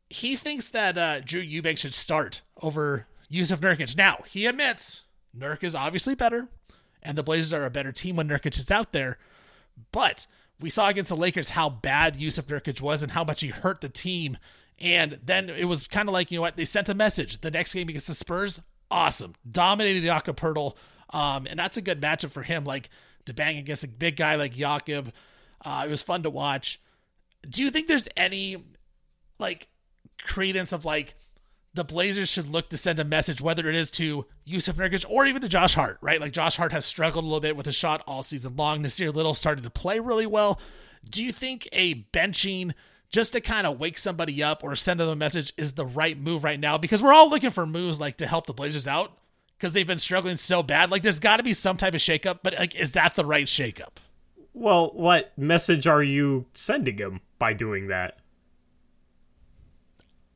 [0.08, 3.96] He thinks that uh, Drew Eubanks should start over Jusuf Nurkic.
[3.96, 5.02] Now, he admits
[5.36, 6.48] Nurk is obviously better,
[7.02, 9.18] and the Blazers are a better team when Nurkic is out there.
[9.92, 10.26] But
[10.60, 13.80] we saw against the Lakers how bad Jusuf Nurkic was and how much he hurt
[13.80, 14.38] the team.
[14.78, 16.56] And then it was kind of like, you know what?
[16.56, 17.40] They sent a message.
[17.40, 18.60] The next game against the Spurs,
[18.90, 19.34] awesome.
[19.48, 20.76] Dominated Jakob Poeltl.
[21.10, 22.90] Um, and that's a good matchup for him, like
[23.26, 25.12] to bang against a big guy like Jakob.
[25.64, 26.80] Uh, it was fun to watch.
[27.48, 28.64] Do you think there's any
[29.38, 29.68] like
[30.22, 31.14] credence of like
[31.74, 35.26] the Blazers should look to send a message, whether it is to Jusuf Nurkic or
[35.26, 36.20] even to Josh Hart, right?
[36.20, 38.82] Like Josh Hart has struggled a little bit with a shot all season long.
[38.82, 40.60] This year, Little started to play really well.
[41.08, 42.72] Do you think a benching
[43.10, 46.18] just to kind of wake somebody up or send them a message is the right
[46.18, 46.78] move right now?
[46.78, 49.18] Because we're all looking for moves like to help the Blazers out
[49.58, 50.90] because they've been struggling so bad.
[50.90, 53.46] Like there's got to be some type of shakeup, but like is that the right
[53.46, 53.96] shakeup?
[54.52, 58.18] Well, what message are you sending him by doing that?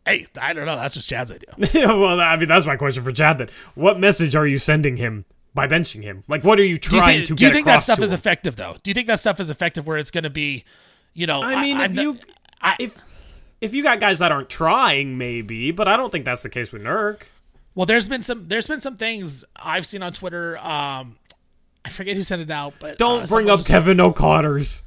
[0.08, 0.76] Hey, I don't know.
[0.76, 1.54] That's just Chad's idea.
[1.74, 3.38] well, I mean, that's my question for Chad.
[3.38, 6.24] Then, what message are you sending him by benching him?
[6.28, 8.76] Like, what are you trying think, to do you think that stuff is effective though?
[8.82, 10.64] Do you think that stuff is effective where it's going to be,
[11.14, 11.42] you know?
[11.42, 12.18] I mean, I, if you,
[12.60, 12.98] I, if
[13.60, 16.72] if you got guys that aren't trying, maybe, but I don't think that's the case
[16.72, 17.24] with Nurk.
[17.74, 20.58] Well, there's been some there's been some things I've seen on Twitter.
[20.58, 21.18] Um,
[21.84, 24.82] I forget who sent it out, but don't uh, bring up Kevin O'Connor's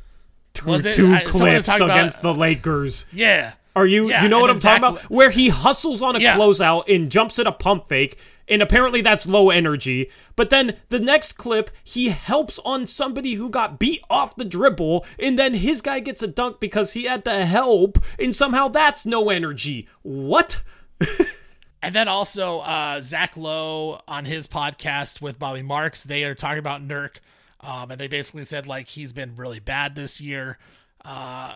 [0.54, 3.06] two, two I, clips against about, the Lakers.
[3.12, 4.82] Yeah, are you yeah, you know what I'm exactly.
[4.82, 5.12] talking about?
[5.12, 6.36] Where he hustles on a yeah.
[6.36, 10.10] closeout and jumps at a pump fake, and apparently that's low energy.
[10.36, 15.06] But then the next clip, he helps on somebody who got beat off the dribble,
[15.18, 19.06] and then his guy gets a dunk because he had to help, and somehow that's
[19.06, 19.88] no energy.
[20.02, 20.62] What?
[21.82, 26.60] and then also uh, Zach Lowe on his podcast with Bobby Marks, they are talking
[26.60, 27.18] about Nurk,
[27.62, 30.58] um, and they basically said like he's been really bad this year.
[31.04, 31.54] Uh,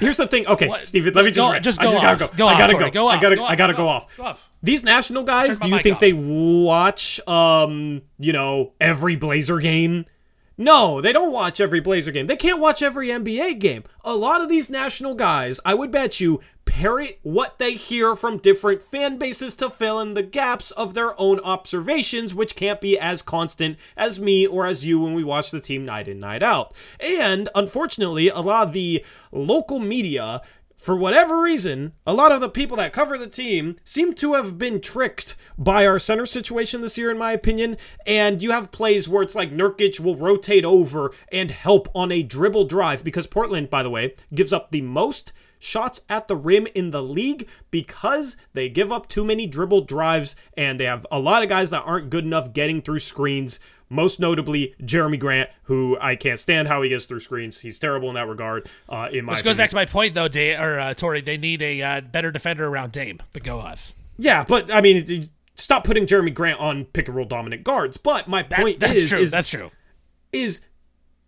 [0.00, 0.46] Here's the thing.
[0.46, 2.02] Okay, What- Steven, let me just go- just I just off.
[2.02, 2.30] gotta go.
[2.36, 2.84] Go I off, gotta Tori.
[2.86, 2.90] go.
[2.90, 3.22] Go I off.
[3.22, 3.36] gotta.
[3.36, 4.02] Go I gotta Go go off.
[4.04, 4.16] off.
[4.16, 4.48] Go off.
[4.62, 6.00] These national guys, do you think off.
[6.00, 10.06] they watch, um, you know, every Blazer game?
[10.60, 12.26] No, they don't watch every Blazer game.
[12.26, 13.84] They can't watch every NBA game.
[14.04, 18.38] A lot of these national guys, I would bet you, parrot what they hear from
[18.38, 22.98] different fan bases to fill in the gaps of their own observations, which can't be
[22.98, 26.42] as constant as me or as you when we watch the team night in, night
[26.42, 26.74] out.
[26.98, 30.42] And unfortunately, a lot of the local media
[30.78, 34.58] for whatever reason, a lot of the people that cover the team seem to have
[34.58, 37.76] been tricked by our center situation this year, in my opinion.
[38.06, 42.22] And you have plays where it's like Nurkic will rotate over and help on a
[42.22, 46.66] dribble drive because Portland, by the way, gives up the most shots at the rim
[46.74, 51.18] in the league because they give up too many dribble drives and they have a
[51.18, 53.58] lot of guys that aren't good enough getting through screens.
[53.90, 57.60] Most notably, Jerami Grant, who I can't stand how he gets through screens.
[57.60, 58.68] He's terrible in that regard.
[58.86, 59.56] Uh, in my Which goes opinion.
[59.56, 61.22] back to my point, though, Day or uh, Tori.
[61.22, 63.22] They need a uh, better defender around Dame.
[63.32, 63.94] But go off.
[64.18, 67.96] Yeah, but I mean, stop putting Jerami Grant on pick and roll dominant guards.
[67.96, 69.20] But my That- point that's is, true.
[69.20, 69.70] is, that's true.
[70.32, 70.60] is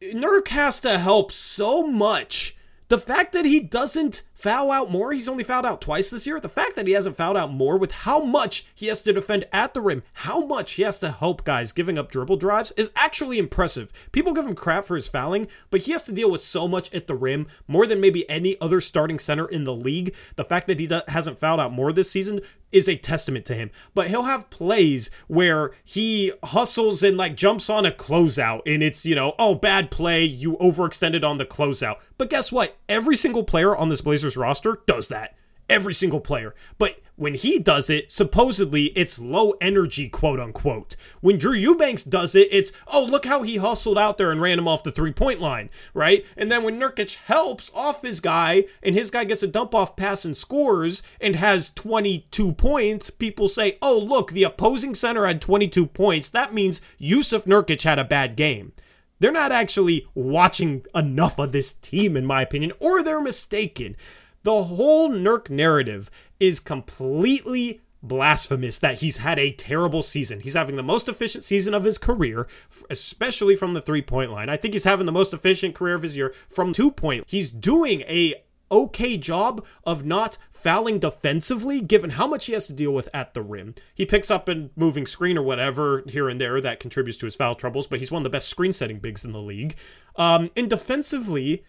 [0.03, 2.55] Nurk has to help so much.
[2.91, 6.41] The fact that he doesn't foul out more, he's only fouled out twice this year.
[6.41, 9.45] The fact that he hasn't fouled out more with how much he has to defend
[9.53, 12.91] at the rim, how much he has to help guys giving up dribble drives is
[12.97, 13.93] actually impressive.
[14.11, 16.93] People give him crap for his fouling, but he has to deal with so much
[16.93, 20.13] at the rim, more than maybe any other starting center in the league.
[20.35, 22.41] The fact that he hasn't fouled out more this season
[22.73, 23.71] is a testament to him.
[23.95, 29.05] But he'll have plays where he hustles and like jumps on a closeout and it's,
[29.05, 31.97] you know, oh, bad play, you overextended on the closeout.
[32.19, 32.77] But guess what?
[32.89, 35.35] Every single player on this Blazers roster does that.
[35.71, 36.55] Every single player.
[36.79, 40.97] But when he does it, supposedly it's low energy, quote unquote.
[41.21, 44.59] When Drew Eubanks does it, it's, oh, look how he hustled out there and ran
[44.59, 46.25] him off the three point line, right?
[46.37, 49.97] And then when Nurkic helps off his guy and his guy gets a dump off
[49.97, 55.43] pass and scores and has 22 points, people say, oh, look, the opposing center had
[55.43, 56.31] 22 points.
[56.31, 58.73] That means Jusuf Nurkic had a bad game.
[59.19, 63.95] They're not actually watching enough of this team, in my opinion, or they're mistaken.
[64.43, 70.41] The whole Nurk narrative is completely blasphemous that he's had a terrible season.
[70.41, 72.47] He's having the most efficient season of his career,
[72.89, 74.49] especially from the three point line.
[74.49, 77.25] I think he's having the most efficient career of his year from two point.
[77.29, 78.35] He's doing a
[78.73, 83.35] okay job of not fouling defensively given how much he has to deal with at
[83.35, 83.75] the rim.
[83.95, 87.37] He picks up a moving screen or whatever here and there that contributes to his
[87.37, 89.75] foul troubles, but he's one of the best screen setting bigs in the league.
[90.17, 91.65] Um, and defensively,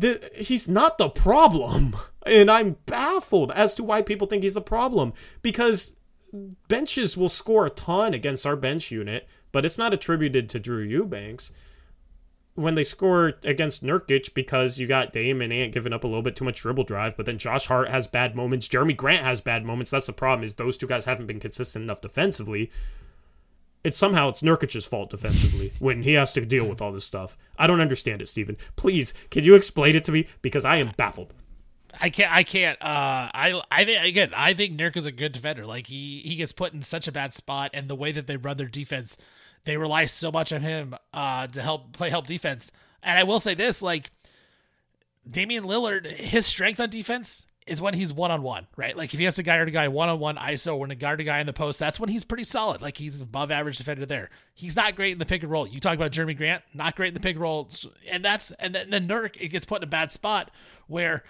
[0.00, 1.96] the, he's not the problem.
[2.24, 5.96] And I'm baffled as to why people think he's the problem because
[6.68, 10.82] benches will score a ton against our bench unit, but it's not attributed to Drew
[10.82, 11.52] Eubanks.
[12.54, 16.22] When they score against Nurkic because you got Dame and Ant giving up a little
[16.22, 19.42] bit too much dribble drive, but then Josh Hart has bad moments, Jerami Grant has
[19.42, 19.90] bad moments.
[19.90, 22.70] That's the problem is those two guys haven't been consistent enough defensively.
[23.86, 27.38] It's somehow it's Nurkic's fault defensively when he has to deal with all this stuff.
[27.56, 28.56] I don't understand it, Steven.
[28.74, 31.32] Please, can you explain it to me because I am baffled.
[32.00, 32.32] I can't.
[32.32, 32.82] I can't.
[32.82, 33.62] Uh, I.
[33.70, 34.32] I think again.
[34.36, 35.64] I think Nurk is a good defender.
[35.64, 38.36] Like he he gets put in such a bad spot, and the way that they
[38.36, 39.16] run their defense,
[39.62, 42.72] they rely so much on him uh, to help play help defense.
[43.04, 44.10] And I will say this: like
[45.30, 48.96] Damian Lillard, his strength on defense is when he's one on one, right?
[48.96, 51.20] Like if he has to guard a guy one on one ISO, when to guard
[51.20, 52.80] a guy in the post, that's when he's pretty solid.
[52.80, 54.30] Like he's above average defender there.
[54.54, 55.66] He's not great in the pick and roll.
[55.66, 57.68] You talk about Jerami Grant, not great in the pick and roll,
[58.08, 60.50] and that's and then, then Nurk it gets put in a bad spot
[60.86, 61.24] where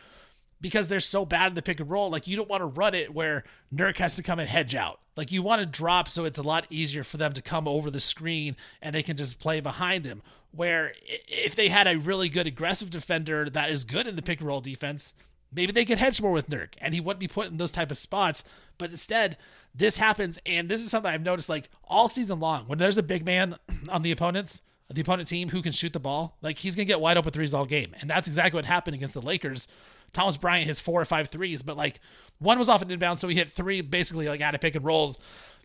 [0.60, 2.94] because they're so bad in the pick and roll, like you don't want to run
[2.94, 3.44] it where
[3.74, 5.00] Nurk has to come and hedge out.
[5.16, 7.90] Like you want to drop so it's a lot easier for them to come over
[7.90, 10.22] the screen and they can just play behind him.
[10.52, 10.92] Where
[11.28, 14.48] if they had a really good aggressive defender that is good in the pick and
[14.48, 15.14] roll defense,
[15.52, 17.90] maybe they could hedge more with Nurk and he wouldn't be put in those type
[17.90, 18.44] of spots.
[18.78, 19.36] But instead,
[19.74, 22.64] this happens, and this is something I've noticed like all season long.
[22.66, 23.56] When there's a big man
[23.88, 27.00] on the opponents, the opponent team who can shoot the ball, like he's gonna get
[27.00, 27.94] wide open threes all game.
[28.00, 29.68] And that's exactly what happened against the Lakers.
[30.12, 32.00] Thomas Bryant his four or five threes, but like
[32.38, 34.84] one was off an inbound, so he hit three basically like out of pick and
[34.84, 35.18] rolls.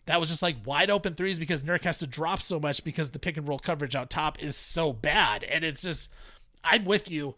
[0.06, 3.10] That was just like wide open threes because Nurk has to drop so much because
[3.10, 5.44] the pick and roll coverage out top is so bad.
[5.44, 6.08] And it's just
[6.64, 7.36] I'm with you.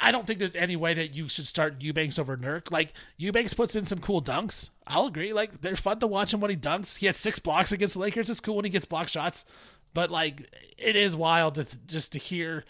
[0.00, 2.70] I don't think there's any way that you should start Eubanks over Nurk.
[2.70, 4.70] Like Eubanks puts in some cool dunks.
[4.86, 5.32] I'll agree.
[5.32, 6.98] Like they're fun to watch him when he dunks.
[6.98, 8.30] He had six blocks against the Lakers.
[8.30, 9.44] It's cool when he gets block shots.
[9.94, 12.64] But like it is wild to just to hear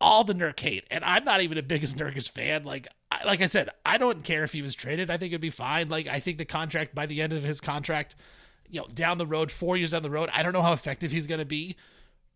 [0.00, 2.64] all the Nurk hate, and I'm not even the biggest Nurkic fan.
[2.64, 5.10] Like, I, like I said, I don't care if he was traded.
[5.10, 5.88] I think it'd be fine.
[5.88, 8.16] Like, I think the contract by the end of his contract,
[8.70, 11.10] you know, down the road, four years down the road, I don't know how effective
[11.10, 11.76] he's going to be.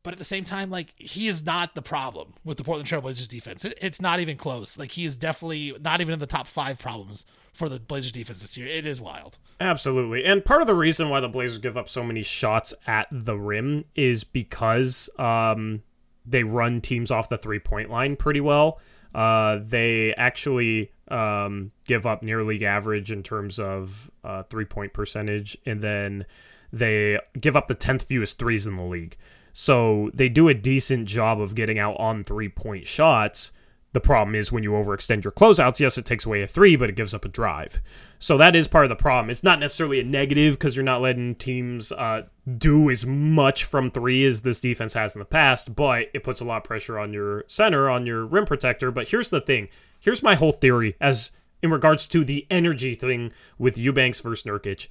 [0.03, 3.29] But at the same time, like he is not the problem with the Portland Trailblazers
[3.29, 3.65] defense.
[3.65, 4.79] It, it's not even close.
[4.79, 8.41] Like he is definitely not even in the top five problems for the Blazers defense
[8.41, 8.67] this year.
[8.67, 9.37] It is wild.
[9.61, 10.25] Absolutely.
[10.25, 13.37] And part of the reason why the Blazers give up so many shots at the
[13.37, 15.83] rim is because um,
[16.25, 18.81] they run teams off the three point line pretty well.
[19.15, 24.93] Uh, they actually um, give up near league average in terms of uh, three point
[24.93, 26.25] percentage, and then
[26.73, 29.17] they give up the 10th fewest threes in the league.
[29.53, 33.53] So they do a decent job of getting out on three point shots.
[33.93, 36.89] The problem is when you overextend your closeouts, yes, it takes away a three, but
[36.89, 37.81] it gives up a drive.
[38.21, 39.31] So that is part of the problem.
[39.31, 42.23] It's not necessarily a negative because you're not letting teams uh,
[42.57, 46.41] do as much from three as this defense has in the past, but it puts
[46.41, 48.93] a lot of pressure on your center, on your rim protector.
[48.93, 51.33] But here's the thing here's my whole theory as
[51.63, 54.89] in regards to the energy thing with Eubanks versus Nurkic.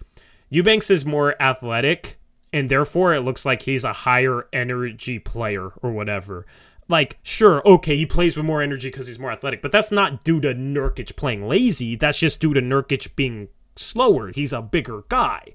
[0.50, 2.19] Eubanks is more athletic,
[2.52, 6.46] and therefore it looks like he's a higher energy player or whatever
[6.90, 10.24] like, sure, okay, he plays with more energy because he's more athletic, but that's not
[10.24, 11.96] due to Nurkic playing lazy.
[11.96, 14.32] That's just due to Nurkic being slower.
[14.32, 15.54] He's a bigger guy.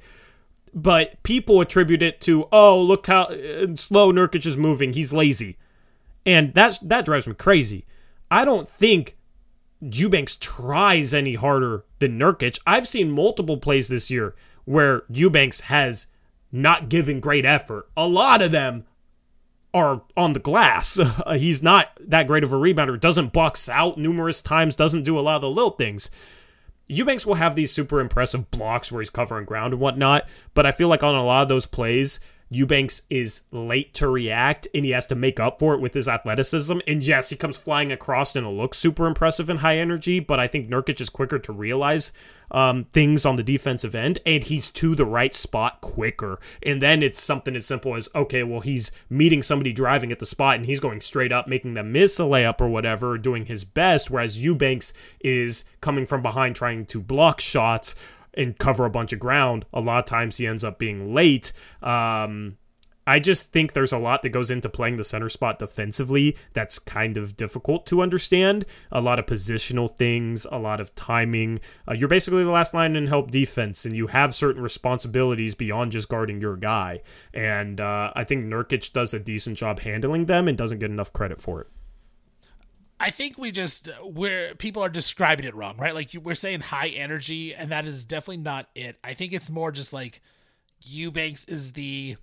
[0.72, 4.92] But people attribute it to, oh, look how uh, slow Nurkic is moving.
[4.92, 5.59] He's lazy.
[6.24, 7.85] And that's that drives me crazy.
[8.30, 9.16] I don't think
[9.80, 12.59] Eubanks tries any harder than Nurkic.
[12.66, 16.07] I've seen multiple plays this year where Eubanks has
[16.55, 17.88] not giving great effort.
[17.97, 18.85] A lot of them
[19.75, 20.99] are on the glass.
[21.27, 23.01] Uh, he's not that great of a rebounder.
[23.01, 24.77] Doesn't box out numerous times.
[24.77, 26.11] Doesn't do a lot of the little things.
[26.87, 30.71] Eubanks will have these super impressive blocks where he's covering ground and whatnot, but I
[30.71, 34.92] feel like on a lot of those plays, Eubanks is late to react and he
[34.92, 36.78] has to make up for it with his athleticism.
[36.87, 40.38] And yes, he comes flying across and it looks super impressive and high energy, but
[40.38, 42.12] I think Nurkic is quicker to realize
[42.50, 46.38] um, things on the defensive end and he's to the right spot quicker.
[46.62, 50.26] And then it's something as simple as okay, well, he's meeting somebody driving at the
[50.26, 53.64] spot and he's going straight up, making them miss a layup or whatever, doing his
[53.64, 57.94] best, whereas Eubanks is coming from behind trying to block shots
[58.37, 59.64] and cover a bunch of ground.
[59.73, 61.53] A lot of times he ends up being late.
[61.83, 62.59] Um,
[63.07, 66.79] I just think there's a lot that goes into playing the center spot defensively that's
[66.79, 68.64] kind of difficult to understand.
[68.90, 71.61] A lot of positional things, a lot of timing.
[71.87, 75.92] Uh, you're basically the last line in help defense, and you have certain responsibilities beyond
[75.92, 77.03] just guarding your guy.
[77.35, 81.12] And uh, I think Nurkic does a decent job handling them and doesn't get enough
[81.12, 81.66] credit for it.
[83.00, 85.94] I think we just uh, where people are describing it wrong, right?
[85.94, 88.96] Like we're saying high energy, and that is definitely not it.
[89.02, 90.20] I think it's more just like
[90.80, 92.16] Eubanks is the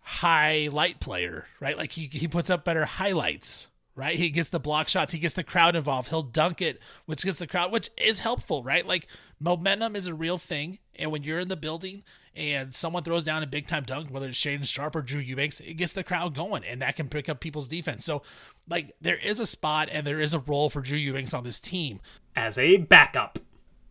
[0.00, 1.76] highlight player, right?
[1.76, 4.16] Like he he puts up better highlights, right?
[4.16, 7.38] He gets the block shots, he gets the crowd involved, he'll dunk it, which gets
[7.38, 8.86] the crowd, which is helpful, right?
[8.86, 9.06] Like
[9.40, 12.02] momentum is a real thing, and when you're in the building
[12.34, 15.60] and someone throws down a big time dunk, whether it's Shaedon Sharpe or Drew Eubanks,
[15.60, 18.04] it gets the crowd going, and that can pick up people's defense.
[18.04, 18.22] So
[18.68, 21.60] like there is a spot and there is a role for Drew Eubanks on this
[21.60, 22.00] team
[22.36, 23.38] as a backup.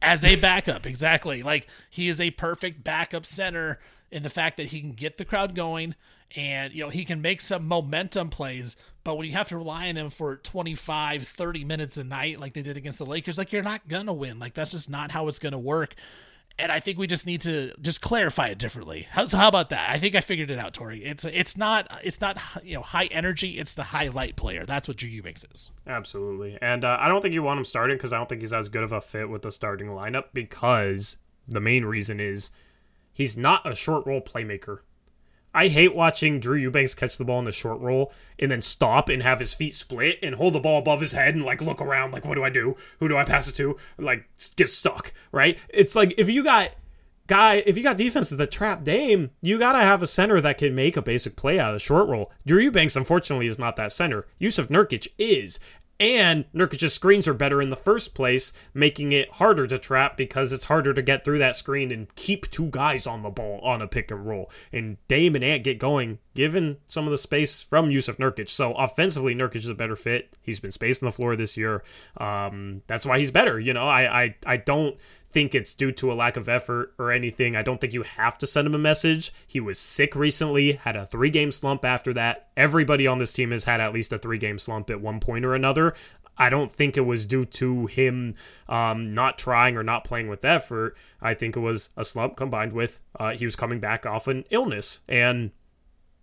[0.01, 1.43] As a backup, exactly.
[1.43, 3.79] Like he is a perfect backup center
[4.12, 5.95] in the fact that he can get the crowd going
[6.35, 9.87] and you know he can make some momentum plays but when you have to rely
[9.87, 13.51] on him for 25 30 minutes a night like they did against the lakers like
[13.51, 15.95] you're not gonna win like that's just not how it's gonna work
[16.59, 19.07] and I think we just need to just clarify it differently.
[19.11, 19.89] How, so how about that?
[19.89, 21.03] I think I figured it out, Tori.
[21.03, 23.59] It's it's not it's not you know high energy.
[23.59, 24.65] It's the highlight player.
[24.65, 25.71] That's what Drew Eubanks is.
[25.85, 28.53] Absolutely, and uh, I don't think you want him starting because I don't think he's
[28.53, 30.25] as good of a fit with the starting lineup.
[30.33, 32.49] Because the main reason is
[33.13, 34.79] he's not a short role playmaker.
[35.53, 39.10] I hate watching Drew Eubanks catch the ball in the short roll and then stop
[39.10, 41.81] and have his feet split and hold the ball above his head and like look
[41.81, 42.75] around like what do I do?
[42.99, 43.77] Who do I pass it to?
[43.97, 45.57] Like get stuck, right?
[45.69, 46.71] It's like if you got
[47.27, 50.75] guy, if you got defenses that trap Dame, you gotta have a center that can
[50.75, 52.31] make a basic play out of the short roll.
[52.45, 54.25] Drew Eubanks, unfortunately, is not that center.
[54.41, 55.60] Jusuf Nurkic is,
[55.99, 60.51] and Nurkic's screens are better in the first place, making it harder to trap because
[60.51, 63.81] it's harder to get through that screen and keep two guys on the ball on
[63.81, 64.51] a pick and roll.
[64.71, 68.49] And Dame and Ant get going, given some of the space from Jusuf Nurkic.
[68.49, 70.38] So offensively, Nurkic is a better fit.
[70.41, 71.83] He's been spacing the floor this year.
[72.17, 73.60] Um, that's why he's better.
[73.60, 74.97] You know, I, I, I don't
[75.38, 77.56] think it's due to a lack of effort or anything.
[77.56, 79.32] I don't think you have to send him a message.
[79.45, 82.47] He was sick recently, had a three game slump after that.
[82.58, 85.45] Everybody on this team has had at least a three game slump at one point
[85.45, 85.93] or another.
[86.39, 88.34] I don't think it was due to him
[88.68, 90.97] um, not trying or not playing with effort.
[91.22, 94.43] I think it was a slump combined with uh, he was coming back off an
[94.49, 95.01] illness.
[95.07, 95.51] And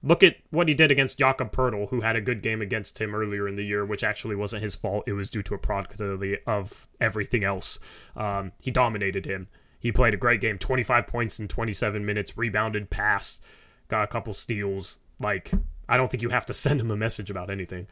[0.07, 3.14] Look at what he did against Jakob Poeltl, who had a good game against him
[3.14, 5.05] earlier in the year, which actually wasn't his fault.
[5.07, 7.78] It was due to a product of, the, of everything else.
[8.14, 9.48] Um, he dominated him.
[9.80, 13.42] He played a great game 25 points in 27 minutes, rebounded, passed,
[13.88, 14.98] got a couple steals.
[15.18, 15.52] Like,
[15.88, 17.86] I don't think you have to send him a message about anything.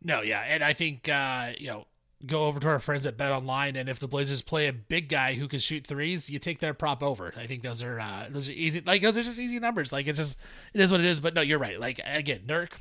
[0.00, 1.86] No, yeah, and I think uh, you know
[2.26, 5.08] go over to our friends at Bet Online, and if the Blazers play a big
[5.08, 7.32] guy who can shoot threes, you take their prop over.
[7.36, 8.82] I think those are uh, those are easy.
[8.84, 9.92] Like those are just easy numbers.
[9.92, 10.38] Like it's just
[10.72, 11.20] it is what it is.
[11.20, 11.78] But no, you're right.
[11.78, 12.72] Like again, Nurk,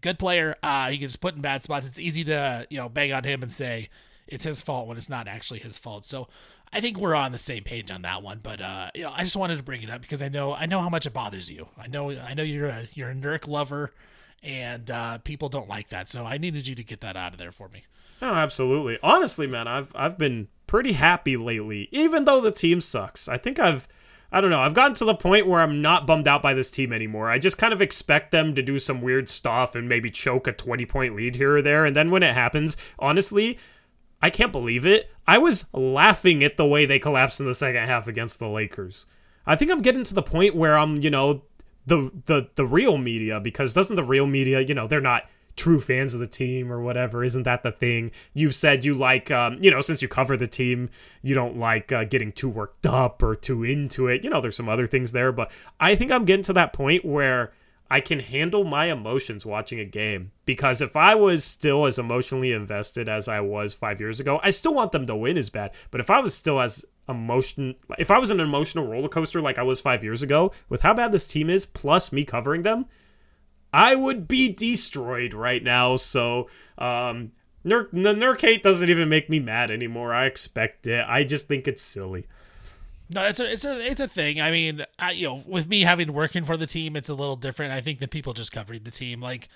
[0.00, 0.56] good player.
[0.62, 1.86] Uh, he gets put in bad spots.
[1.86, 3.88] It's easy to you know bang on him and say
[4.26, 6.04] it's his fault when it's not actually his fault.
[6.04, 6.28] So
[6.72, 8.40] I think we're on the same page on that one.
[8.42, 10.66] But uh, you know, I just wanted to bring it up because I know I
[10.66, 11.68] know how much it bothers you.
[11.78, 13.92] I know I know you're a you're a Nurk lover
[14.42, 16.08] and uh, people don't like that.
[16.08, 17.84] So I needed you to get that out of there for me.
[18.22, 18.98] Oh, absolutely.
[19.02, 23.28] Honestly, man, I've I've been pretty happy lately, even though the team sucks.
[23.28, 23.88] I think I've
[24.32, 24.60] I don't know.
[24.60, 27.28] I've gotten to the point where I'm not bummed out by this team anymore.
[27.28, 30.52] I just kind of expect them to do some weird stuff and maybe choke a
[30.52, 31.84] 20 point lead here or there.
[31.84, 33.58] And then when it happens, honestly,
[34.22, 35.10] I can't believe it.
[35.26, 39.06] I was laughing at the way they collapsed in the second half against the Lakers.
[39.46, 41.42] I think I'm getting to the point where I'm, you know,
[41.86, 45.24] the the the real media because doesn't the real media, you know, they're not
[45.60, 47.22] true fans of the team or whatever.
[47.22, 48.12] Isn't that the thing?
[48.32, 50.88] You've said you like, um, you know, since you cover the team,
[51.20, 54.24] you don't like uh, getting too worked up or too into it.
[54.24, 57.04] You know, there's some other things there, but I think I'm getting to that point
[57.04, 57.52] where
[57.90, 62.52] I can handle my emotions watching a game because if I was still as emotionally
[62.52, 65.72] invested as I was five years ago, I still want them to win as bad.
[65.90, 69.58] But if I was still as emotion if I was an emotional roller coaster like
[69.58, 72.86] I was 5 years ago with how bad this team is plus me covering them
[73.72, 76.48] I would be destroyed right now so
[76.78, 77.32] um
[77.64, 80.14] Nurk, the doesn't even make me mad anymore.
[80.14, 81.04] I expect it.
[81.06, 82.26] I just think it's silly.
[83.12, 84.40] No, it's a it's a it's a thing.
[84.40, 87.36] I mean, I, you know, with me having working for the team, it's a little
[87.36, 87.72] different.
[87.72, 89.48] I think the people just covering the team, like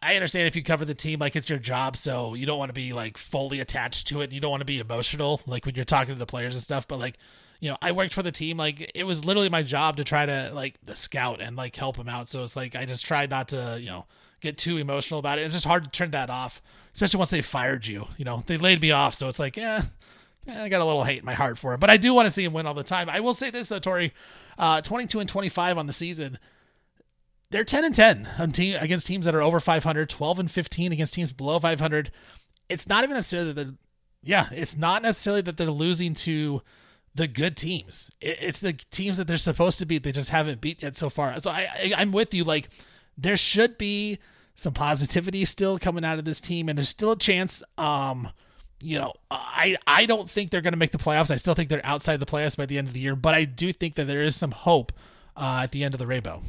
[0.00, 2.70] I understand if you cover the team like it's your job, so you don't want
[2.70, 4.32] to be like fully attached to it.
[4.32, 6.88] You don't want to be emotional like when you're talking to the players and stuff.
[6.88, 7.18] But like,
[7.62, 8.56] you know, I worked for the team.
[8.56, 11.96] Like it was literally my job to try to like the scout and like help
[11.96, 12.26] him out.
[12.28, 14.06] So it's like I just tried not to you know
[14.40, 15.42] get too emotional about it.
[15.42, 16.60] It's just hard to turn that off,
[16.92, 18.08] especially once they fired you.
[18.16, 19.82] You know, they laid me off, so it's like yeah.
[20.48, 22.30] I got a little hate in my heart for him, but I do want to
[22.30, 23.08] see him win all the time.
[23.08, 24.12] I will say this though, Tori,
[24.58, 26.36] uh, 22 and 25 on the season
[27.52, 30.90] they're 10 and 10 on team against teams that are over 500, 12 and 15
[30.90, 32.10] against teams below 500.
[32.68, 33.76] It's not even necessarily that
[34.22, 36.62] yeah, it's not necessarily that they're losing to
[37.14, 38.10] the good teams.
[38.20, 40.02] It's the teams that they're supposed to beat.
[40.02, 41.38] They just haven't beat yet so far.
[41.40, 42.44] So I, I I'm with you.
[42.44, 42.68] Like
[43.16, 44.18] there should be
[44.54, 47.62] some positivity still coming out of this team, and there's still a chance.
[47.76, 48.30] Um,
[48.80, 51.30] you know, I I don't think they're going to make the playoffs.
[51.30, 53.44] I still think they're outside the playoffs by the end of the year, but I
[53.44, 54.92] do think that there is some hope
[55.36, 56.42] uh, at the end of the rainbow.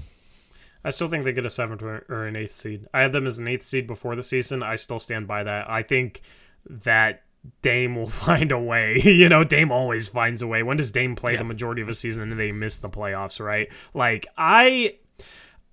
[0.85, 2.87] I still think they get a seventh or an eighth seed.
[2.93, 4.61] I had them as an eighth seed before the season.
[4.61, 5.69] I still stand by that.
[5.69, 6.21] I think
[6.69, 7.23] that
[7.61, 8.99] Dame will find a way.
[9.03, 10.63] you know, Dame always finds a way.
[10.63, 11.39] When does Dame play yeah.
[11.39, 13.69] the majority of a season and they miss the playoffs, right?
[13.93, 14.97] Like, I.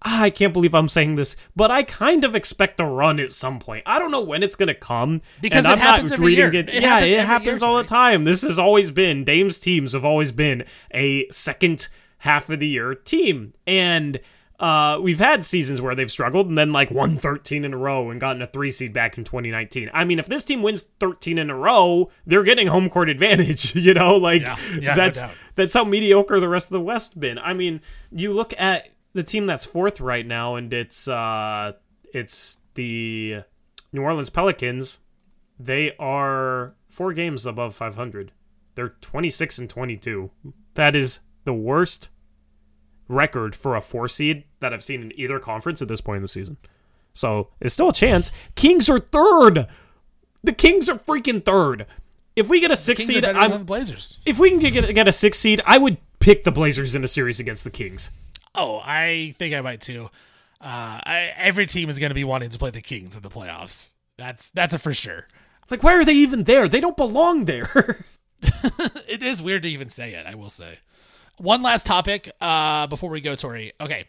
[0.03, 3.33] Ah, I can't believe I'm saying this, but I kind of expect a run at
[3.33, 3.83] some point.
[3.85, 6.71] I don't know when it's going to come because I'm not reading it.
[6.71, 6.83] it.
[6.83, 8.25] yeah, happens it happens all the time.
[8.25, 11.89] This has always been Dame's teams have always been a second
[12.21, 14.21] half of the year team, and
[14.61, 18.11] uh, we've had seasons where they've struggled and then like won 13 in a row
[18.11, 19.91] and gotten a three seed back in 2019.
[19.95, 23.75] I mean, if this team wins 13 in a row, they're getting home court advantage.
[23.81, 27.19] You know, like yeah, yeah, that's no that's how mediocre the rest of the West
[27.19, 27.39] been.
[27.39, 27.81] I mean,
[28.11, 31.73] you look at the team that's fourth right now, and it's uh,
[32.13, 33.43] it's the
[33.93, 34.99] New Orleans Pelicans.
[35.59, 38.33] They are four games above 500.
[38.75, 40.31] They're 26 and 22.
[40.75, 42.11] That is the worst
[43.11, 46.23] record for a four seed that I've seen in either conference at this point in
[46.23, 46.57] the season.
[47.13, 48.31] So it's still a chance.
[48.55, 49.67] Kings are third.
[50.43, 51.87] The Kings are freaking third.
[52.37, 54.19] If we get a six seed, I'm Blazers.
[54.25, 57.09] If we can get get a six seed, I would pick the Blazers in a
[57.09, 58.11] series against the Kings.
[58.55, 60.11] Oh, I think I might too.
[60.61, 63.29] Uh, I, every team is going to be wanting to play the Kings in the
[63.29, 63.93] playoffs.
[64.17, 65.27] That's that's a for sure.
[65.69, 66.69] Like, why are they even there?
[66.69, 68.05] They don't belong there.
[69.09, 70.27] it is weird to even say it.
[70.27, 70.79] I will say
[71.41, 73.73] one last topic uh, before we go, Tori.
[73.81, 74.07] Okay.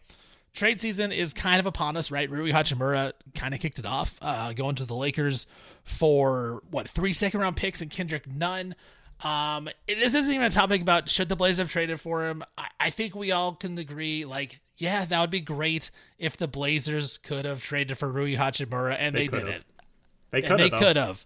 [0.54, 2.30] Trade season is kind of upon us, right?
[2.30, 5.48] Rui Hachimura kind of kicked it off, uh, going to the Lakers
[5.86, 8.76] for what three second round picks and Kendrick Nunn.
[9.24, 12.44] Um, this isn't even a topic about should the Blazers have traded for him.
[12.58, 16.48] I, I think we all can agree, like, yeah, that would be great if the
[16.48, 19.64] Blazers could have traded for Rui Hachimura, and they, they didn't.
[20.32, 20.60] They could.
[20.60, 21.26] They could have.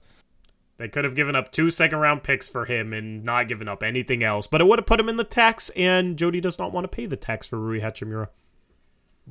[0.78, 3.82] They could have given up two second round picks for him and not given up
[3.82, 6.73] anything else, but it would have put him in the tax, and Jody does not
[6.73, 8.28] want to pay the tax for Rui Hachimura.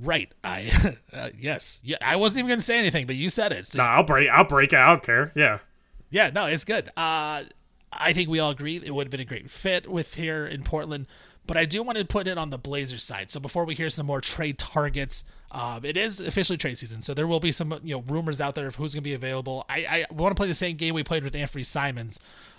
[0.00, 0.32] Right.
[0.42, 1.80] I uh, yes.
[1.84, 1.98] Yeah.
[2.00, 3.66] I wasn't even going to say anything, but you said it.
[3.66, 3.78] So.
[3.78, 4.28] No, I'll break.
[4.28, 4.78] I'll break it.
[4.78, 5.32] I don't care.
[5.36, 5.58] Yeah.
[6.10, 6.30] Yeah.
[6.30, 6.88] No, it's good.
[6.96, 7.44] Uh,
[7.92, 10.64] I think we all agree it would have been a great fit with here in
[10.64, 11.06] Portland.
[11.46, 13.30] but I do want to put it on the Blazers side.
[13.30, 15.22] So before we hear some more trade targets,
[15.54, 18.56] um, it is officially trade season, so there will be some you know rumors out
[18.56, 19.64] there of who's going to be available.
[19.68, 22.18] I, I want to play the same game we played with Anfernee Simons.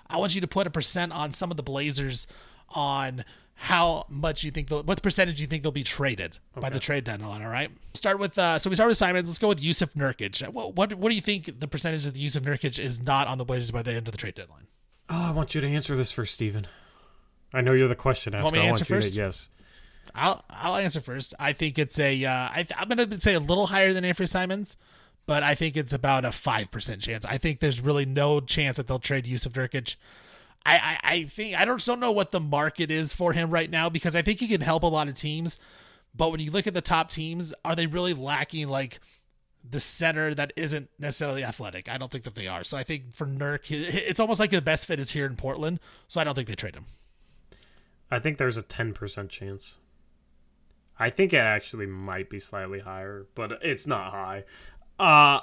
[0.09, 2.25] I want you to put a percent on some of the Blazers
[2.69, 3.25] on
[3.55, 6.61] how much you think what percentage you think they'll be traded okay.
[6.61, 7.41] by the trade deadline.
[7.41, 9.27] All right, start with uh, so we start with Simons.
[9.27, 10.47] Let's go with Jusuf Nurkic.
[10.47, 13.37] What, what what do you think the percentage of the Jusuf Nurkic is not on
[13.37, 14.67] the Blazers by the end of the trade deadline?
[15.09, 16.65] Oh, I want you to answer this first, Stephen.
[17.53, 18.43] I know you're the question asker.
[18.43, 19.13] Want me to answer first?
[19.13, 19.49] To, yes.
[20.13, 21.33] I'll I'll answer first.
[21.39, 24.29] I think it's a uh, I, I'm going to say a little higher than Anfernee
[24.29, 24.77] Simons,
[25.25, 27.25] but I think it's about a five percent chance.
[27.25, 29.95] I think there's really no chance that they'll trade Jusuf Nurkic.
[30.65, 33.69] I, I, I think I don't still know what the market is for him right
[33.69, 35.59] now because I think he can help a lot of teams.
[36.15, 38.99] But when you look at the top teams, are they really lacking like
[39.69, 41.89] the center that isn't necessarily athletic?
[41.89, 42.63] I don't think that they are.
[42.63, 45.79] So I think for Nurk, it's almost like the best fit is here in Portland.
[46.07, 46.85] So I don't think they trade him.
[48.09, 49.79] I think there's a 10% chance.
[50.97, 54.45] I think it actually might be slightly higher, but it's not high.
[54.99, 55.41] Uh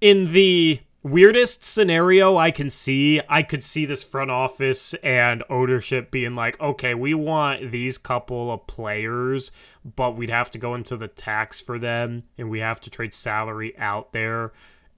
[0.00, 6.10] in the weirdest scenario I can see, I could see this front office and ownership
[6.10, 9.52] being like, "Okay, we want these couple of players,
[9.84, 13.14] but we'd have to go into the tax for them and we have to trade
[13.14, 14.52] salary out there."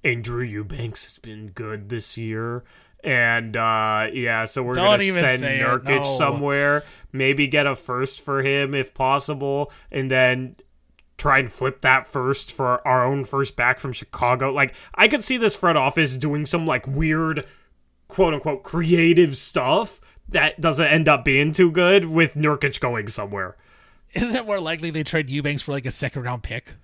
[0.04, 2.64] And Drew Eubanks has been good this year.
[3.06, 6.16] And uh, yeah, so we're Don't gonna send Nurkic no.
[6.18, 6.82] somewhere.
[7.12, 10.56] Maybe get a first for him if possible, and then
[11.16, 14.52] try and flip that first for our own first back from Chicago.
[14.52, 17.46] Like I could see this front office doing some like weird,
[18.08, 23.56] quote unquote, creative stuff that doesn't end up being too good with Nurkic going somewhere.
[24.14, 26.74] Isn't it more likely they trade Eubanks for like a second round pick?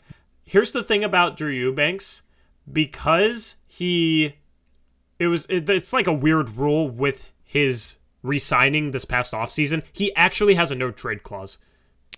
[0.45, 2.23] Here's the thing about Drew Eubanks
[2.71, 4.37] because he
[5.19, 9.83] it was it, it's like a weird rule with his re-signing this past offseason.
[9.93, 11.59] He actually has a no trade clause.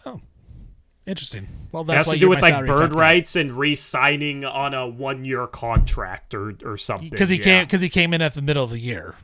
[0.04, 0.20] Oh.
[1.06, 1.48] Interesting.
[1.70, 6.34] Well, that has to do with like bird rights and re-signing on a one-year contract
[6.34, 7.10] or or something.
[7.10, 7.44] Because he yeah.
[7.44, 9.16] came because he came in at the middle of the year,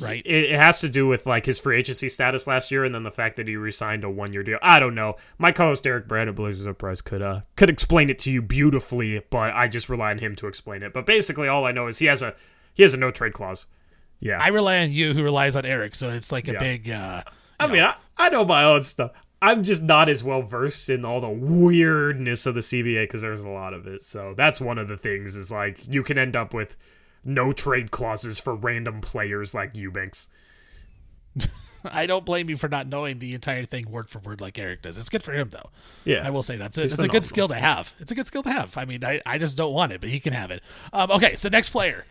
[0.00, 0.24] right?
[0.24, 3.02] It, it, has to do with like his free agency status last year, and then
[3.02, 4.58] the fact that he re-signed a one-year deal.
[4.62, 5.16] I don't know.
[5.36, 9.22] My co-host Eric Brandon Blazers of Press could uh could explain it to you beautifully,
[9.28, 10.94] but I just rely on him to explain it.
[10.94, 12.34] But basically, all I know is he has a
[12.74, 13.66] he has a no trade clause.
[14.20, 14.38] Yeah.
[14.40, 16.58] I rely on you who relies on Eric, so it's like a yeah.
[16.58, 17.22] big uh
[17.58, 17.72] I know.
[17.72, 19.12] mean, I, I know my own stuff.
[19.40, 23.40] I'm just not as well versed in all the weirdness of the CBA because there's
[23.40, 24.02] a lot of it.
[24.02, 26.76] So that's one of the things is like you can end up with
[27.24, 30.28] no trade clauses for random players like Eubanks.
[31.84, 34.82] I don't blame you for not knowing the entire thing word for word like Eric
[34.82, 34.96] does.
[34.96, 35.70] It's good for him though.
[36.04, 37.92] Yeah, I will say that's a, it's a good skill to have.
[37.98, 38.76] It's a good skill to have.
[38.76, 40.62] I mean, I, I just don't want it, but he can have it.
[40.92, 42.04] Um, okay, so next player.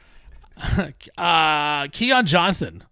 [1.17, 2.83] uh, Keon Johnson.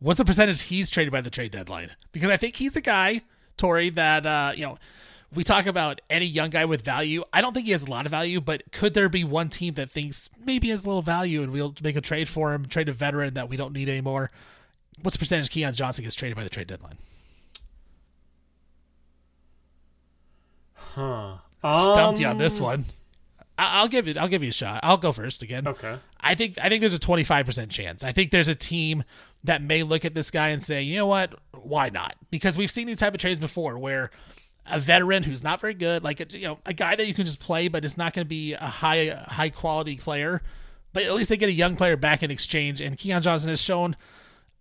[0.00, 1.90] What's the percentage he's traded by the trade deadline?
[2.12, 3.22] Because I think he's a guy,
[3.56, 4.78] Tori, that uh, you know,
[5.34, 7.24] we talk about any young guy with value.
[7.32, 9.74] I don't think he has a lot of value, but could there be one team
[9.74, 12.88] that thinks maybe has a little value and we'll make a trade for him, trade
[12.88, 14.30] a veteran that we don't need anymore?
[15.02, 16.96] What's the percentage Keon Johnson gets traded by the trade deadline?
[20.74, 21.38] Huh.
[21.58, 22.84] Stumped um, you on this um,
[23.58, 23.68] one.
[23.70, 24.16] I'll give it.
[24.16, 24.80] I'll give you a shot.
[24.82, 25.66] I'll go first again.
[25.66, 25.98] Okay.
[26.20, 28.04] I think I think there's a 25% chance.
[28.04, 29.04] I think there's a team
[29.44, 32.16] that may look at this guy and say, you know what, why not?
[32.30, 34.10] Because we've seen these type of trades before, where
[34.66, 37.24] a veteran who's not very good, like a, you know, a guy that you can
[37.24, 40.42] just play, but it's not going to be a high high quality player.
[40.92, 42.80] But at least they get a young player back in exchange.
[42.80, 43.96] And Keon Johnson has shown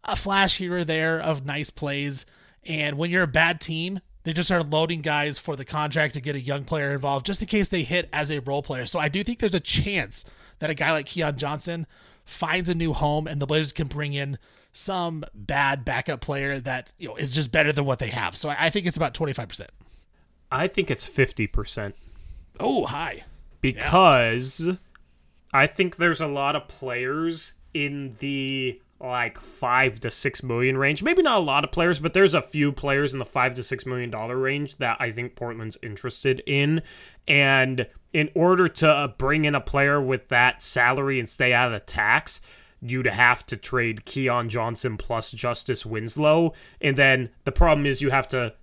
[0.04, 2.26] a flash here or there of nice plays.
[2.66, 6.22] And when you're a bad team, they just start loading guys for the contract to
[6.22, 8.86] get a young player involved just in case they hit as a role player.
[8.86, 10.26] So I do think there's a chance
[10.60, 11.88] that a guy like Keon Johnson
[12.26, 14.38] finds a new home and the Blazers can bring in
[14.74, 18.36] some bad backup player that you know is just better than what they have.
[18.36, 19.68] So I think it's about 25%.
[20.52, 21.94] I think it's 50%.
[22.60, 23.24] Oh, high.
[23.62, 24.74] Because yeah.
[25.54, 31.04] I think there's a lot of players in the like five to six million range.
[31.04, 33.64] Maybe not a lot of players, but there's a few players in the five to
[33.64, 36.82] six million dollar range that I think Portland's interested in.
[37.28, 41.74] And in order to bring in a player with that salary and stay out of
[41.74, 42.42] the tax,
[42.82, 46.54] you'd have to trade Keon Johnson plus Justice Winslow.
[46.82, 48.54] And then the problem is you have to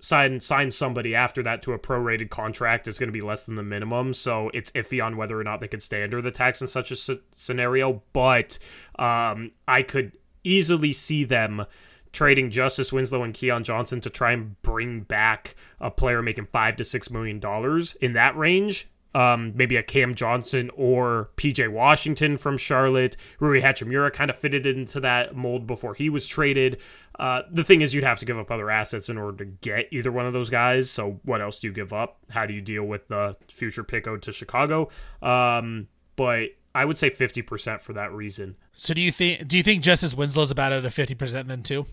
[0.00, 3.54] sign sign somebody after that to a prorated contract it's going to be less than
[3.54, 6.60] the minimum so it's iffy on whether or not they could stay under the tax
[6.60, 8.58] in such a scenario but
[8.98, 10.12] um, i could
[10.44, 11.64] easily see them
[12.12, 16.76] trading justice winslow and keon johnson to try and bring back a player making five
[16.76, 22.36] to six million dollars in that range um, maybe a Cam Johnson or PJ Washington
[22.36, 23.16] from Charlotte.
[23.40, 26.78] Rui Hachimura kind of fitted into that mold before he was traded.
[27.18, 29.88] Uh, the thing is, you'd have to give up other assets in order to get
[29.90, 30.90] either one of those guys.
[30.90, 32.18] So, what else do you give up?
[32.30, 34.90] How do you deal with the future pick out to Chicago?
[35.22, 38.56] Um, but I would say 50% for that reason.
[38.74, 41.62] So do you think do you think Justice Winslow's about at a fifty percent then
[41.62, 41.86] too?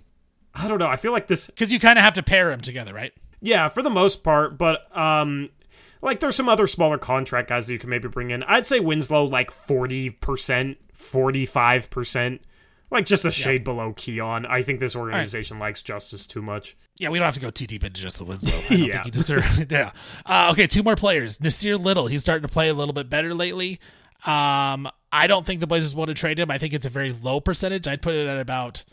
[0.53, 0.87] I don't know.
[0.87, 3.13] I feel like this Because you kind of have to pair them together, right?
[3.39, 5.49] Yeah, for the most part, but um
[6.01, 8.43] like there's some other smaller contract guys that you can maybe bring in.
[8.43, 10.17] I'd say Winslow like 40%,
[10.93, 12.39] 45%.
[12.93, 14.45] Like just a shade below Keon.
[14.45, 16.77] I think this organization likes justice too much.
[16.99, 18.55] Yeah, we don't have to go too deep into Justice Winslow.
[18.57, 18.93] I don't Yeah.
[19.03, 19.61] think he deserves.
[19.69, 19.91] yeah.
[20.25, 21.39] Uh, okay, two more players.
[21.39, 22.07] Nassir Little.
[22.07, 23.79] He's starting to play a little bit better lately.
[24.25, 26.49] Um, I don't think the Blazers want to trade him.
[26.51, 27.87] I think it's a very low percentage.
[27.87, 28.83] I'd put it at about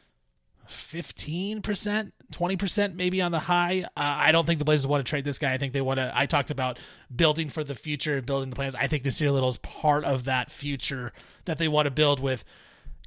[0.67, 3.83] fifteen percent, twenty percent, maybe on the high.
[3.97, 5.53] Uh, I don't think the Blazers want to trade this guy.
[5.53, 6.11] I think they want to.
[6.15, 6.79] I talked about
[7.15, 8.75] building for the future and building the plans.
[8.75, 11.13] I think Nassir Little is part of that future
[11.45, 12.45] that they want to build with.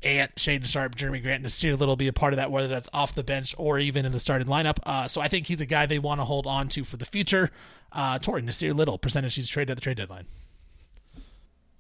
[0.03, 2.89] Ant, Shaedon Sharpe, Jerami Grant, and Nassir Little be a part of that, whether that's
[2.93, 4.77] off the bench or even in the starting lineup.
[4.83, 7.05] Uh, so I think he's a guy they want to hold on to for the
[7.05, 7.51] future.
[7.91, 10.25] Uh, Tori, Nassir Little, percentage he's traded at the trade deadline.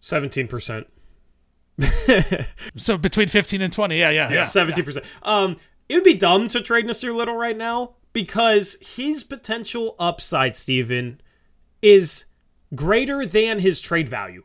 [0.01, 0.85] 17%.
[2.77, 3.97] So between 15 and 20.
[3.99, 4.43] Yeah, yeah, yeah.
[4.43, 5.05] seventeen percent.
[5.23, 5.57] Um,
[5.89, 11.19] it would be dumb to trade Nassir Little right now because his potential upside, Steven,
[11.81, 12.25] is
[12.75, 14.43] greater than his trade value.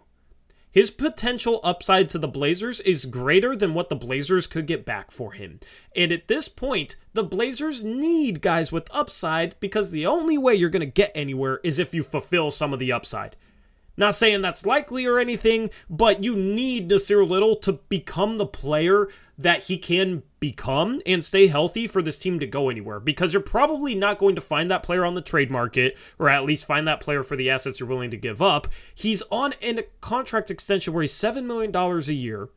[0.79, 5.11] His potential upside to the Blazers is greater than what the Blazers could get back
[5.11, 5.59] for him.
[5.97, 10.71] And at this point, the Blazers need guys with upside because the only way you're
[10.71, 13.35] going to get anywhere is if you fulfill some of the upside.
[13.97, 19.09] Not saying that's likely or anything, but you need Nassir Little to become the player
[19.37, 23.43] that he can become and stay healthy for this team to go anywhere because you're
[23.43, 26.87] probably not going to find that player on the trade market or at least find
[26.87, 28.69] that player for the assets you're willing to give up.
[28.95, 32.49] He's on a contract extension where he's $7 million a year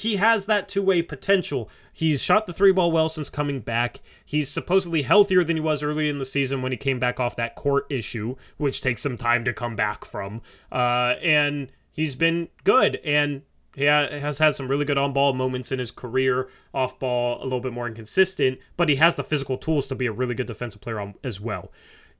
[0.00, 1.68] he has that two way potential.
[1.92, 4.00] He's shot the three ball well since coming back.
[4.24, 7.36] He's supposedly healthier than he was early in the season when he came back off
[7.36, 10.40] that court issue, which takes some time to come back from.
[10.72, 12.96] Uh, and he's been good.
[13.04, 13.42] And
[13.80, 17.44] he has had some really good on ball moments in his career, off ball, a
[17.44, 20.46] little bit more inconsistent, but he has the physical tools to be a really good
[20.46, 21.70] defensive player on, as well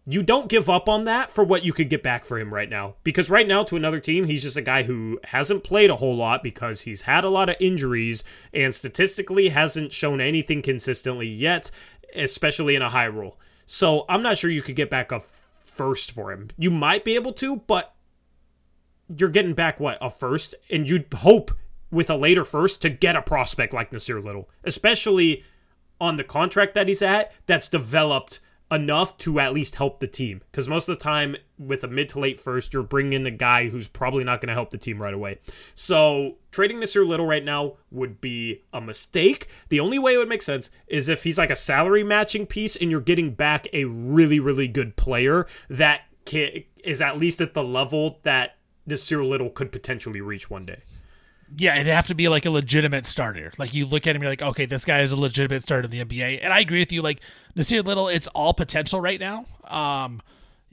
[0.06, 2.70] you don't give up on that for what you could get back for him right
[2.70, 2.94] now.
[3.04, 6.16] Because right now, to another team, he's just a guy who hasn't played a whole
[6.16, 11.70] lot because he's had a lot of injuries and statistically hasn't shown anything consistently yet,
[12.14, 13.38] especially in a high role.
[13.66, 16.50] So I'm not sure you could get back a first for him.
[16.58, 17.94] You might be able to, but
[19.16, 21.52] you're getting back what a first, and you'd hope
[21.90, 25.44] with a later first to get a prospect like Nassir Little, especially
[26.00, 28.40] on the contract that he's at that's developed
[28.70, 30.40] enough to at least help the team.
[30.50, 33.30] Because most of the time, with a mid to late first, you're bringing in a
[33.30, 35.40] guy who's probably not going to help the team right away.
[35.74, 39.48] So trading Nassir Little right now would be a mistake.
[39.68, 42.76] The only way it would make sense is if he's like a salary matching piece
[42.76, 46.02] and you're getting back a really, really good player that
[46.84, 48.56] is at least at the level that
[48.90, 50.80] Nassir Little could potentially reach one day.
[51.56, 53.52] Yeah, it'd have to be like a legitimate starter.
[53.58, 55.90] Like you look at him, you're like, okay, this guy is a legitimate starter in
[55.90, 56.40] the NBA.
[56.42, 57.02] And I agree with you.
[57.02, 57.20] Like
[57.56, 59.46] Nassir Little, it's all potential right now.
[59.64, 60.22] Um,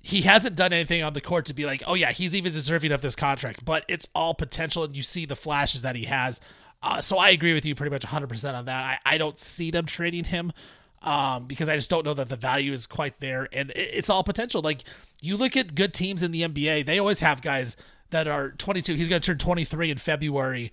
[0.02, 2.92] he hasn't done anything on the court to be like, oh yeah, he's even deserving
[2.92, 3.66] of this contract.
[3.66, 6.40] But it's all potential, and you see the flashes that he has.
[6.82, 9.00] Uh, so I agree with you pretty much 100% on that.
[9.06, 10.54] I, I don't see them trading him
[11.02, 13.48] um, because I just don't know that the value is quite there.
[13.52, 14.62] And it, it's all potential.
[14.62, 14.84] Like
[15.22, 17.76] you look at good teams in the NBA, they always have guys
[18.10, 18.96] that are 22.
[18.96, 20.72] He's going to turn 23 in February.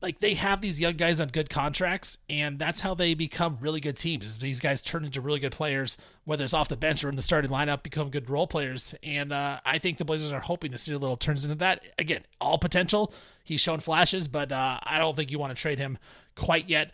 [0.00, 3.80] Like they have these young guys on good contracts, and that's how they become really
[3.80, 4.26] good teams.
[4.26, 7.14] Is these guys turn into really good players, whether it's off the bench or in
[7.14, 8.96] the starting lineup, become good role players.
[9.04, 11.84] And uh, I think the Blazers are hoping to see a little turns into that.
[12.00, 13.14] Again, all potential.
[13.44, 15.98] He's shown flashes, but uh, I don't think you want to trade him
[16.34, 16.92] quite yet.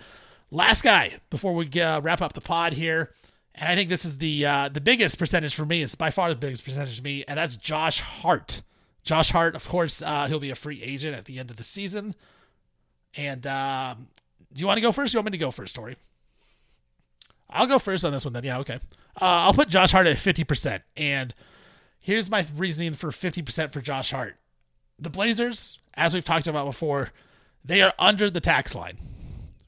[0.50, 3.10] Last guy before we uh, wrap up the pod here,
[3.54, 5.82] and I think this is the uh, the biggest percentage for me.
[5.82, 8.62] It's by far the biggest percentage for me, and that's Josh Hart.
[9.08, 11.64] Josh Hart, of course, uh, he'll be a free agent at the end of the
[11.64, 12.14] season.
[13.16, 14.08] And um,
[14.52, 15.14] do you want to go first?
[15.14, 15.96] You want me to go first, Tori?
[17.48, 18.44] I'll go first on this one then.
[18.44, 18.74] Yeah, okay.
[19.18, 20.82] Uh, I'll put Josh Hart at 50%.
[20.94, 21.32] And
[21.98, 24.36] here's my reasoning for 50% for Josh Hart.
[24.98, 27.10] The Blazers, as we've talked about before,
[27.64, 28.98] they are under the tax line,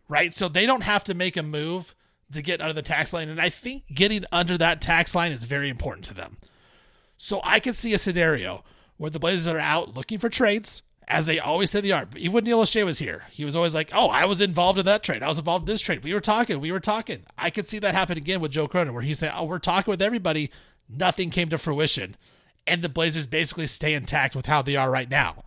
[0.06, 0.34] right?
[0.34, 1.94] So they don't have to make a move
[2.32, 3.30] to get under the tax line.
[3.30, 6.36] And I think getting under that tax line is very important to them.
[7.16, 8.64] So I could see a scenario
[9.00, 12.06] where the Blazers are out looking for trades, as they always say they are.
[12.16, 14.84] Even when Neil Olshey was here, he was always like, "Oh, I was involved in
[14.84, 15.22] that trade.
[15.22, 16.04] I was involved in this trade.
[16.04, 16.60] We were talking.
[16.60, 19.32] We were talking." I could see that happen again with Joe Cronin, where he said,
[19.34, 20.50] "Oh, we're talking with everybody.
[20.86, 22.14] Nothing came to fruition,"
[22.66, 25.44] and the Blazers basically stay intact with how they are right now.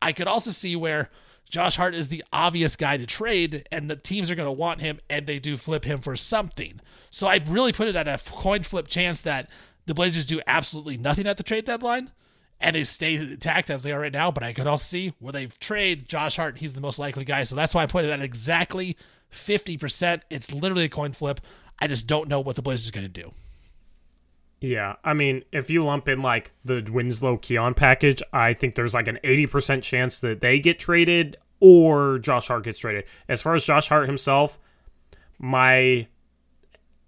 [0.00, 1.10] I could also see where
[1.50, 4.82] Josh Hart is the obvious guy to trade, and the teams are going to want
[4.82, 6.80] him, and they do flip him for something.
[7.10, 9.50] So I really put it at a coin flip chance that
[9.86, 12.12] the Blazers do absolutely nothing at the trade deadline,
[12.60, 14.30] and they stay intact as they are right now.
[14.30, 16.58] But I could also see where they trade Josh Hart.
[16.58, 18.96] He's the most likely guy, so that's why I put it at exactly
[19.30, 20.22] fifty percent.
[20.30, 21.40] It's literally a coin flip.
[21.78, 23.32] I just don't know what the Blazers are going to do.
[24.60, 28.94] Yeah, I mean, if you lump in like the Winslow Keon package, I think there's
[28.94, 33.04] like an 80% chance that they get traded or Josh Hart gets traded.
[33.28, 34.58] As far as Josh Hart himself,
[35.38, 36.06] my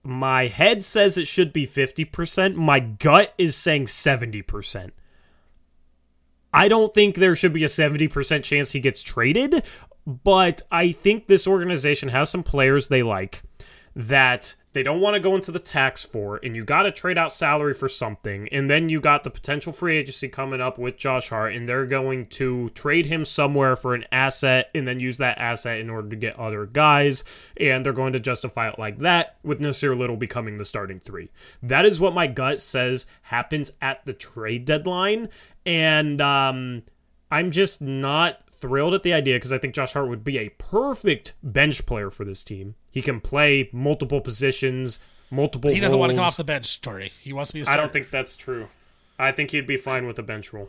[0.03, 2.55] my head says it should be 50%.
[2.55, 4.91] My gut is saying 70%.
[6.57, 9.63] I don't think there should be a 70% chance he gets traded,
[10.07, 13.43] but I think this organization has some players they like
[13.95, 17.17] that they don't want to go into the tax for, and you got to trade
[17.17, 20.99] out salary for something, and then you got the potential free agency coming up with
[20.99, 25.17] Josh Hart, and they're going to trade him somewhere for an asset, and then use
[25.17, 27.25] that asset in order to get other guys,
[27.57, 31.31] and they're going to justify it like that, with Nassir Little becoming the starting three.
[31.63, 35.31] That is what my gut says happens at the trade deadline,
[35.65, 36.83] and um,
[37.31, 40.49] I'm just not thrilled at the idea because I think Josh Hart would be a
[40.51, 42.75] perfect bench player for this team.
[42.91, 45.01] He can play multiple positions,
[45.31, 45.71] multiple.
[45.71, 47.13] He doesn't want to come off the bench, Tori.
[47.23, 47.83] He wants to be a I starter.
[47.83, 48.69] don't think that's true.
[49.19, 50.69] I think he'd be fine with a bench role.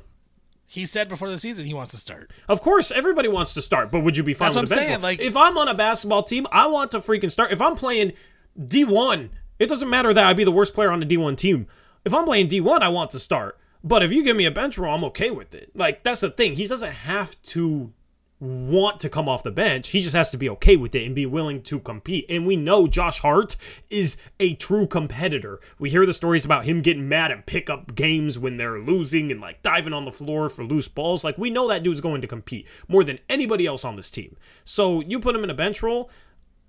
[0.65, 2.31] he said before the season he wants to start.
[2.49, 4.77] Of course, everybody wants to start, but would you be fine That's with a what
[4.77, 5.03] I'm bench saying, role?
[5.03, 7.51] like- if I'm on a basketball team, I want to freaking start.
[7.51, 8.13] If I'm playing
[8.59, 9.29] D1,
[9.59, 11.67] it doesn't matter that I'd be the worst player on the D1 team.
[12.05, 13.57] If I'm playing D1, I want to start.
[13.87, 15.71] But if you give me a bench role, I'm okay with it.
[15.73, 16.55] Like that's the thing.
[16.55, 17.93] He doesn't have to
[18.39, 19.89] want to come off the bench.
[19.89, 22.25] He just has to be okay with it and be willing to compete.
[22.29, 23.55] And we know Josh Hart
[23.89, 25.59] is a true competitor.
[25.79, 29.31] We hear the stories about him getting mad and pick up games when they're losing
[29.31, 31.23] and like diving on the floor for loose balls.
[31.23, 34.35] Like we know that dude's going to compete more than anybody else on this team.
[34.65, 36.11] So you put him in a bench role,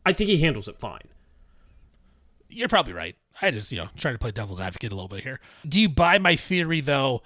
[0.07, 1.09] I think he handles it fine.
[2.49, 3.17] You're probably right.
[3.41, 5.41] I just, you know, trying to play devil's advocate a little bit here.
[5.67, 7.23] Do you buy my theory though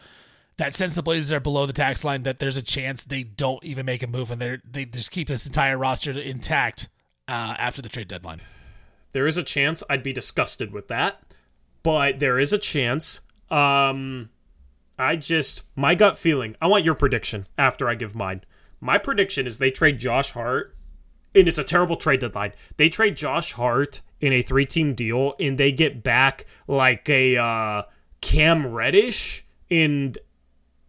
[0.58, 3.62] that since the Blazers are below the tax line, that there's a chance they don't
[3.64, 6.88] even make a move and they they just keep this entire roster intact
[7.28, 8.40] uh, after the trade deadline?
[9.12, 11.22] There is a chance I'd be disgusted with that,
[11.82, 13.20] but there is a chance.
[13.50, 14.30] Um,
[14.98, 16.56] I just my gut feeling.
[16.60, 18.42] I want your prediction after I give mine.
[18.80, 20.74] My prediction is they trade Josh Hart,
[21.34, 22.52] and it's a terrible trade deadline.
[22.76, 27.82] They trade Josh Hart in a three-team deal, and they get back like a uh,
[28.20, 30.18] Cam Reddish and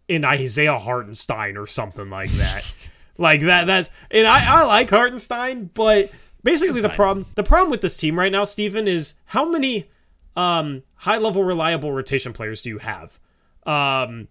[0.08, 2.64] in Isaiah Hartenstein or something like that.
[3.18, 3.66] like that.
[3.66, 6.10] That's and I, I like Hartenstein, but
[6.42, 9.90] basically the problem the problem with this team right now, Steven, is how many
[10.36, 13.18] um, high level reliable rotation players do you have?
[13.66, 14.28] Um,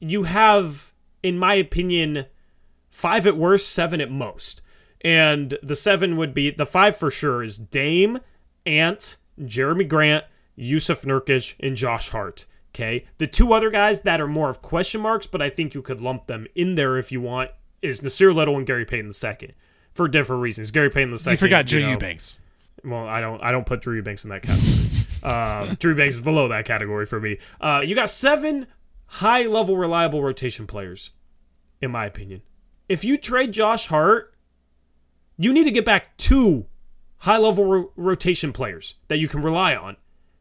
[0.00, 0.92] you have,
[1.22, 2.26] in my opinion,
[2.90, 4.61] five at worst, seven at most.
[5.02, 8.20] And the seven would be the five for sure is Dame,
[8.64, 10.24] Ant, Jerami Grant,
[10.58, 12.46] Jusuf Nurkic, and Josh Hart.
[12.74, 13.04] Okay.
[13.18, 16.00] The two other guys that are more of question marks, but I think you could
[16.00, 17.50] lump them in there if you want,
[17.82, 19.52] is Nassir Little and Gary Payton the second.
[19.94, 20.70] For different reasons.
[20.70, 21.34] Gary Payton the second.
[21.34, 22.38] You forgot Drew know, Eubanks.
[22.82, 23.42] well, I don't.
[23.42, 25.68] I don't put Drew Eubanks in that category.
[25.68, 27.36] um, Drew Eubanks is below that category for me.
[27.60, 28.68] Uh, you got seven
[29.06, 31.10] high level reliable rotation players,
[31.82, 32.40] in my opinion.
[32.88, 34.31] If you trade Josh Hart,
[35.44, 36.66] you need to get back two
[37.18, 39.96] high level ro- rotation players that you can rely on.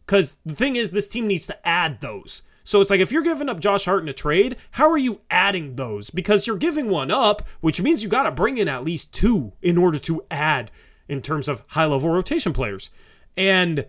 [0.05, 2.41] Because the thing is, this team needs to add those.
[2.63, 5.21] So it's like if you're giving up Josh Hart in a trade, how are you
[5.29, 6.09] adding those?
[6.09, 9.53] Because you're giving one up, which means you got to bring in at least two
[9.61, 10.69] in order to add
[11.07, 12.89] in terms of high level rotation players.
[13.35, 13.85] And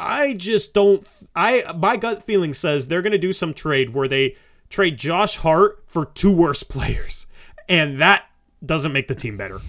[0.00, 1.06] I just don't.
[1.36, 4.36] I my gut feeling says they're going to do some trade where they
[4.68, 7.26] trade Josh Hart for two worse players,
[7.68, 8.26] and that
[8.64, 9.60] doesn't make the team better.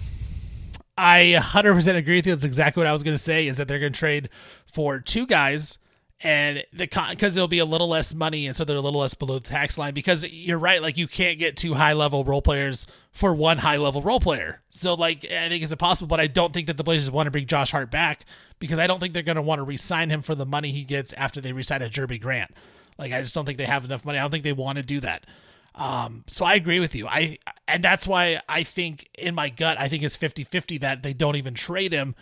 [0.96, 2.34] I 100% agree with you.
[2.34, 3.46] That's exactly what I was going to say.
[3.48, 4.28] Is that they're going to trade
[4.72, 5.78] for two guys,
[6.20, 9.14] and the because there'll be a little less money, and so they're a little less
[9.14, 9.92] below the tax line.
[9.92, 13.76] Because you're right, like you can't get two high level role players for one high
[13.76, 14.62] level role player.
[14.70, 16.08] So like I think it's impossible.
[16.08, 18.24] But I don't think that the Blazers want to bring Josh Hart back
[18.60, 20.84] because I don't think they're going to want to re-sign him for the money he
[20.84, 22.52] gets after they re-sign a Jerami Grant.
[22.98, 24.18] Like I just don't think they have enough money.
[24.18, 25.26] I don't think they want to do that.
[25.74, 27.08] Um, so I agree with you.
[27.08, 31.12] I and that's why I think in my gut I think it's 50-50 that they
[31.12, 32.14] don't even trade him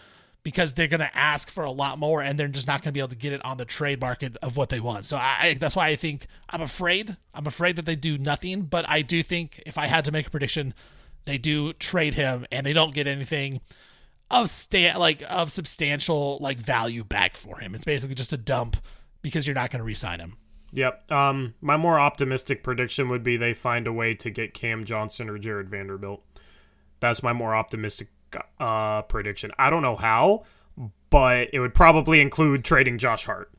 [0.43, 2.93] because they're going to ask for a lot more and they're just not going to
[2.93, 5.07] be able to get it on the trade market of what they want.
[5.07, 7.17] So I, that's why I think I'm afraid.
[7.33, 10.27] I'm afraid that they do nothing, but I do think if I had to make
[10.27, 10.75] a prediction,
[11.27, 13.61] they do trade him and they don't get anything
[14.31, 17.75] of sta- like of substantial like value back for him.
[17.75, 18.77] It's basically just a dump
[19.21, 20.37] because you're not going to re-sign him.
[20.73, 21.13] Yep.
[21.13, 25.29] Um, my more optimistic prediction would be they find a way to get Cam Johnson
[25.29, 26.23] or Jarred Vanderbilt.
[27.01, 28.09] That's my more optimistic
[28.59, 29.53] uh, prediction.
[29.59, 30.45] I don't know how,
[31.11, 33.51] but it would probably include trading Josh Hart.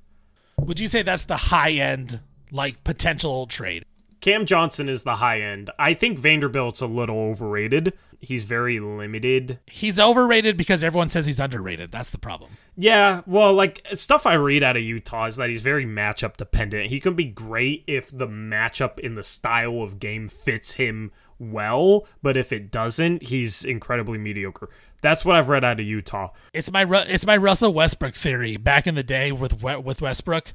[0.59, 2.19] Would you say that's the high end,
[2.51, 3.85] like potential trade?
[4.21, 5.69] Cam Johnson is the high end.
[5.77, 7.93] I think Vanderbilt's a little overrated.
[8.23, 9.59] He's very limited.
[9.67, 11.91] He's overrated because everyone says he's underrated.
[11.91, 12.51] That's the problem.
[12.77, 16.89] Yeah, well, like stuff I read out of Utah is that he's very matchup dependent.
[16.89, 22.07] He can be great if the matchup in the style of game fits him well,
[22.21, 24.69] but if it doesn't, he's incredibly mediocre.
[25.01, 26.29] That's what I've read out of Utah.
[26.53, 28.55] It's my it's my Russell Westbrook theory.
[28.55, 30.53] Back in the day with with Westbrook,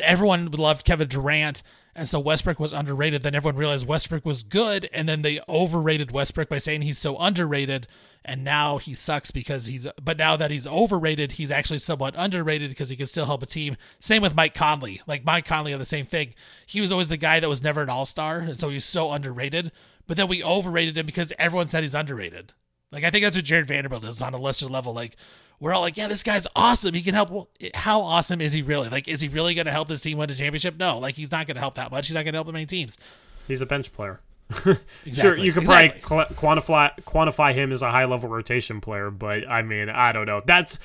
[0.00, 1.62] everyone loved Kevin Durant
[1.94, 3.22] and so Westbrook was underrated.
[3.22, 7.16] Then everyone realized Westbrook was good, and then they overrated Westbrook by saying he's so
[7.18, 7.86] underrated,
[8.24, 9.86] and now he sucks because he's.
[10.00, 13.46] But now that he's overrated, he's actually somewhat underrated because he can still help a
[13.46, 13.76] team.
[13.98, 15.00] Same with Mike Conley.
[15.06, 16.34] Like Mike Conley, the same thing.
[16.66, 19.12] He was always the guy that was never an All Star, and so he's so
[19.12, 19.72] underrated.
[20.06, 22.52] But then we overrated him because everyone said he's underrated.
[22.92, 24.92] Like I think that's what Jarred Vanderbilt is on a lesser level.
[24.92, 25.16] Like
[25.60, 26.94] we're all like, yeah, this guy's awesome.
[26.94, 27.30] He can help.
[27.30, 28.88] Well, how awesome is he really?
[28.88, 30.78] Like, is he really going to help this team win a championship?
[30.78, 32.06] No, like he's not going to help that much.
[32.06, 32.98] He's not going to help the main teams.
[33.46, 34.20] He's a bench player.
[34.50, 35.12] exactly.
[35.12, 36.00] Sure, you could exactly.
[36.00, 40.26] probably quantify quantify him as a high level rotation player, but I mean, I don't
[40.26, 40.42] know.
[40.44, 40.78] That's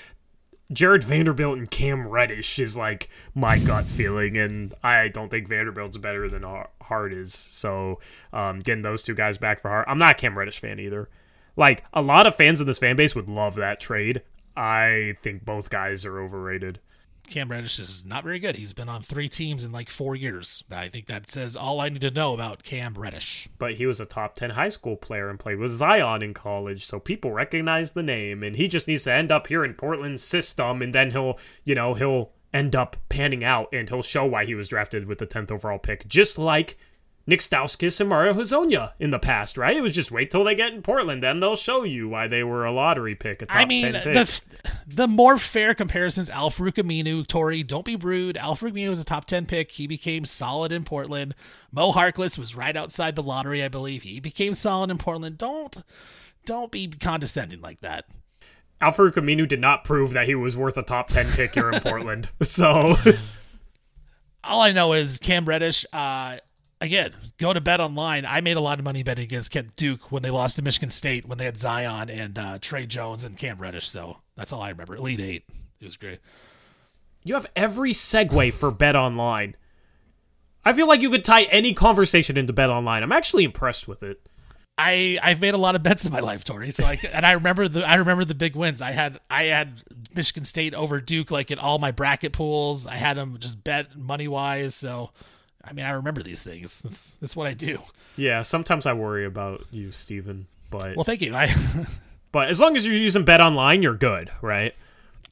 [0.71, 5.97] Jarred Vanderbilt and Cam Reddish is like my gut feeling, and I don't think Vanderbilt's
[5.97, 6.43] better than
[6.82, 7.34] Hart is.
[7.34, 7.99] So,
[8.34, 11.09] um, getting those two guys back for Hart, I'm not a Cam Reddish fan either.
[11.55, 14.21] Like a lot of fans in this fan base would love that trade.
[14.56, 16.80] I think both guys are overrated.
[17.28, 18.56] Cam Reddish is not very good.
[18.56, 20.64] He's been on three teams in like four years.
[20.70, 23.49] I think that says all I need to know about Cam Reddish.
[23.58, 26.86] But he was a top 10 high school player and played with Zion in college,
[26.86, 28.43] so people recognize the name.
[28.43, 31.76] And he just needs to end up here in Portland's system, and then he'll, you
[31.76, 35.28] know, he'll end up panning out and he'll show why he was drafted with the
[35.28, 36.78] 10th overall pick, just like
[37.28, 39.76] Nick Stauskas and Mario Hezonja in the past, right?
[39.76, 42.43] It was just wait till they get in Portland, then they'll show you why they
[42.43, 43.41] were a lottery pick.
[43.41, 44.41] A top I mean, the
[44.88, 48.38] the more fair comparisons, Al-Farouq Aminu, Tori, don't be rude.
[48.38, 49.71] Al-Farouq Aminu was a top ten pick.
[49.71, 51.34] He became solid in Portland.
[51.71, 54.03] Mo Harkless was right outside the lottery, I believe.
[54.03, 55.39] He became solid in Portland.
[55.39, 55.82] Don't
[56.45, 58.05] don't be condescending like that.
[58.82, 61.80] Al-Farouq Aminu did not prove that he was worth a top ten pick here in
[61.82, 62.30] Portland.
[62.43, 62.93] So
[64.43, 65.88] all I know is Cam Reddish.
[65.91, 66.38] Uh,
[66.82, 68.26] again, go to bet online.
[68.26, 70.89] I made a lot of money betting against Kent Duke when they lost to Michigan
[70.89, 73.89] State when they had Zion and uh, Tre Jones and Cam Reddish.
[73.89, 74.95] So that's all I remember.
[74.95, 75.45] Elite Eight.
[75.80, 76.19] It was great.
[77.23, 79.55] You have every segue for bet online.
[80.63, 83.03] I feel like you could tie any conversation into bet online.
[83.03, 84.28] I'm actually impressed with it.
[84.78, 86.69] I I've made a lot of bets in my life, Tori.
[86.71, 88.82] So like, and I remember the I remember the big wins.
[88.82, 92.86] I had I had Michigan State over Duke like in all my bracket pools.
[92.86, 94.76] I had them just bet money wise.
[94.76, 95.11] So
[95.68, 96.82] I mean, I remember these things.
[96.84, 97.80] That's, that's what I do.
[98.18, 100.47] Yeah, sometimes I worry about you, Steven.
[100.70, 101.36] But well, thank you.
[101.36, 101.53] I
[102.32, 104.74] but as long as you're using Bet Online, you're good, right?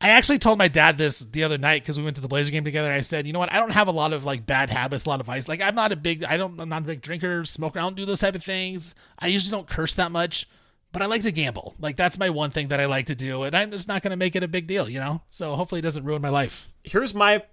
[0.04, 2.52] I actually told my dad this the other night because we went to the Blazer
[2.52, 2.92] game together.
[2.92, 3.54] I said, you know what?
[3.54, 5.48] I don't have a lot of like bad habits, a lot of vice.
[5.48, 7.80] Like I'm not a big, I don't, I'm not a big drinker, smoker.
[7.80, 8.96] I don't do those type of things.
[9.18, 10.50] I usually don't curse that much,
[10.92, 11.76] but I like to gamble.
[11.80, 14.12] Like that's my one thing that I like to do, and I'm just not going
[14.12, 15.22] to make it a big deal, you know.
[15.30, 16.68] So hopefully it doesn't ruin my life.
[16.84, 17.44] Here's my,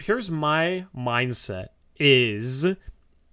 [0.00, 1.68] here's my mindset
[1.98, 2.66] is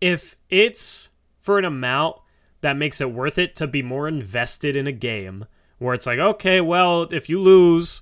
[0.02, 1.10] if it's
[1.42, 2.18] for an amount
[2.62, 5.46] that makes it worth it to be more invested in a game
[5.78, 8.02] where it's like okay well if you lose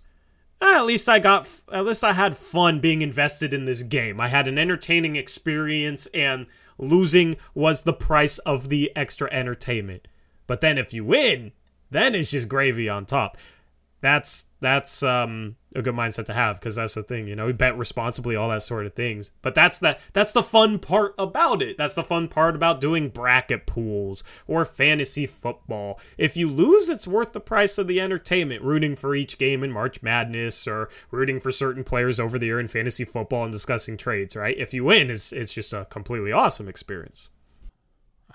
[0.61, 4.22] eh, at least i got at least i had fun being invested in this game.
[4.22, 6.45] I had an entertaining experience and
[6.78, 10.07] losing was the price of the extra entertainment.
[10.47, 11.51] But then if you win
[11.93, 13.38] then it's just gravy on top
[14.04, 17.54] that's that's um a good mindset to have because that's the thing you know we
[17.54, 19.32] bet responsibly all that sort of things.
[19.41, 21.78] But that's the that's the fun part about it.
[21.78, 26.01] That's the fun part about doing bracket pools or fantasy football.
[26.18, 29.72] If you lose it's worth the price of the entertainment rooting for each game in
[29.72, 33.95] march madness or rooting for certain players over the year in fantasy football and discussing
[33.95, 34.58] trades right?
[34.58, 37.30] If you win it's it's just a completely awesome experience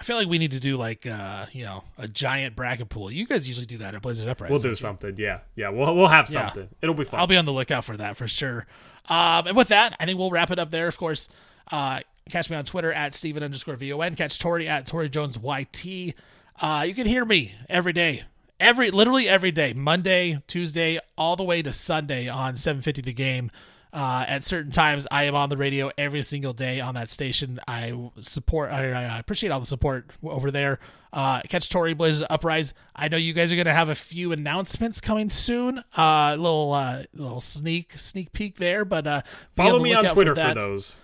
[0.00, 3.10] I feel like we need to do like uh, you know a giant bracket pool.
[3.10, 4.52] You guys usually do that at Blazers Uprising.
[4.52, 5.14] We'll do something.
[5.16, 5.70] Yeah, yeah.
[5.70, 6.64] We'll we'll have something.
[6.64, 6.78] Yeah.
[6.82, 7.20] It'll be fun.
[7.20, 8.66] I'll be on the lookout for that for sure.
[9.08, 10.86] Um, and with that, I think we'll wrap it up there.
[10.86, 11.28] Of course,
[11.72, 14.14] uh, catch me on Twitter at Steven underscore VON.
[14.14, 16.14] Catch Tori at Tori Jones YT.
[16.60, 18.24] Uh, you can hear me every day,
[18.60, 23.50] every literally every day, Monday, Tuesday, all the way to Sunday on 750 The Game.
[23.92, 27.58] Uh, at certain times, I am on the radio every single day on that station.
[27.66, 30.78] I support, I, I appreciate all the support over there.
[31.12, 32.74] Uh, catch Tori Blazers Uprise.
[32.94, 35.82] I know you guys are going to have a few announcements coming soon.
[35.96, 39.22] A uh, little, uh, little sneak, sneak peek there, but uh,
[39.56, 41.00] follow me on Twitter for, for, those.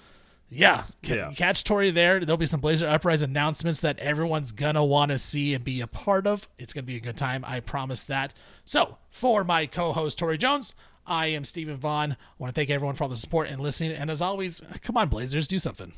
[0.51, 1.33] Yeah, c- Yeah.
[1.33, 2.21] catch Tori there.
[2.21, 5.87] There'll be some Blazer Uprise announcements that everyone's gonna want to see and be a
[5.87, 6.49] part of.
[6.59, 8.35] It's gonna be a good time, I promise that.
[8.65, 10.75] So, for my co-host Tori Jones,
[11.07, 12.13] I am Stephen Vaughn.
[12.13, 13.93] I want to thank everyone for all the support and listening.
[13.93, 15.93] And as always, come on, Blazers, do something.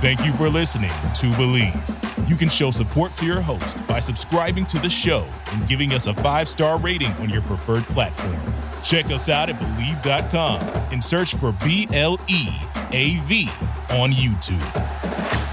[0.00, 2.28] Thank you for listening to Bleav.
[2.28, 6.08] You can show support to your host by subscribing to the show and giving us
[6.08, 8.40] a five star rating on your preferred platform.
[8.82, 10.60] Check us out at Bleav.com
[10.92, 12.48] and search for B L E
[12.92, 13.48] A V
[13.90, 15.51] on YouTube.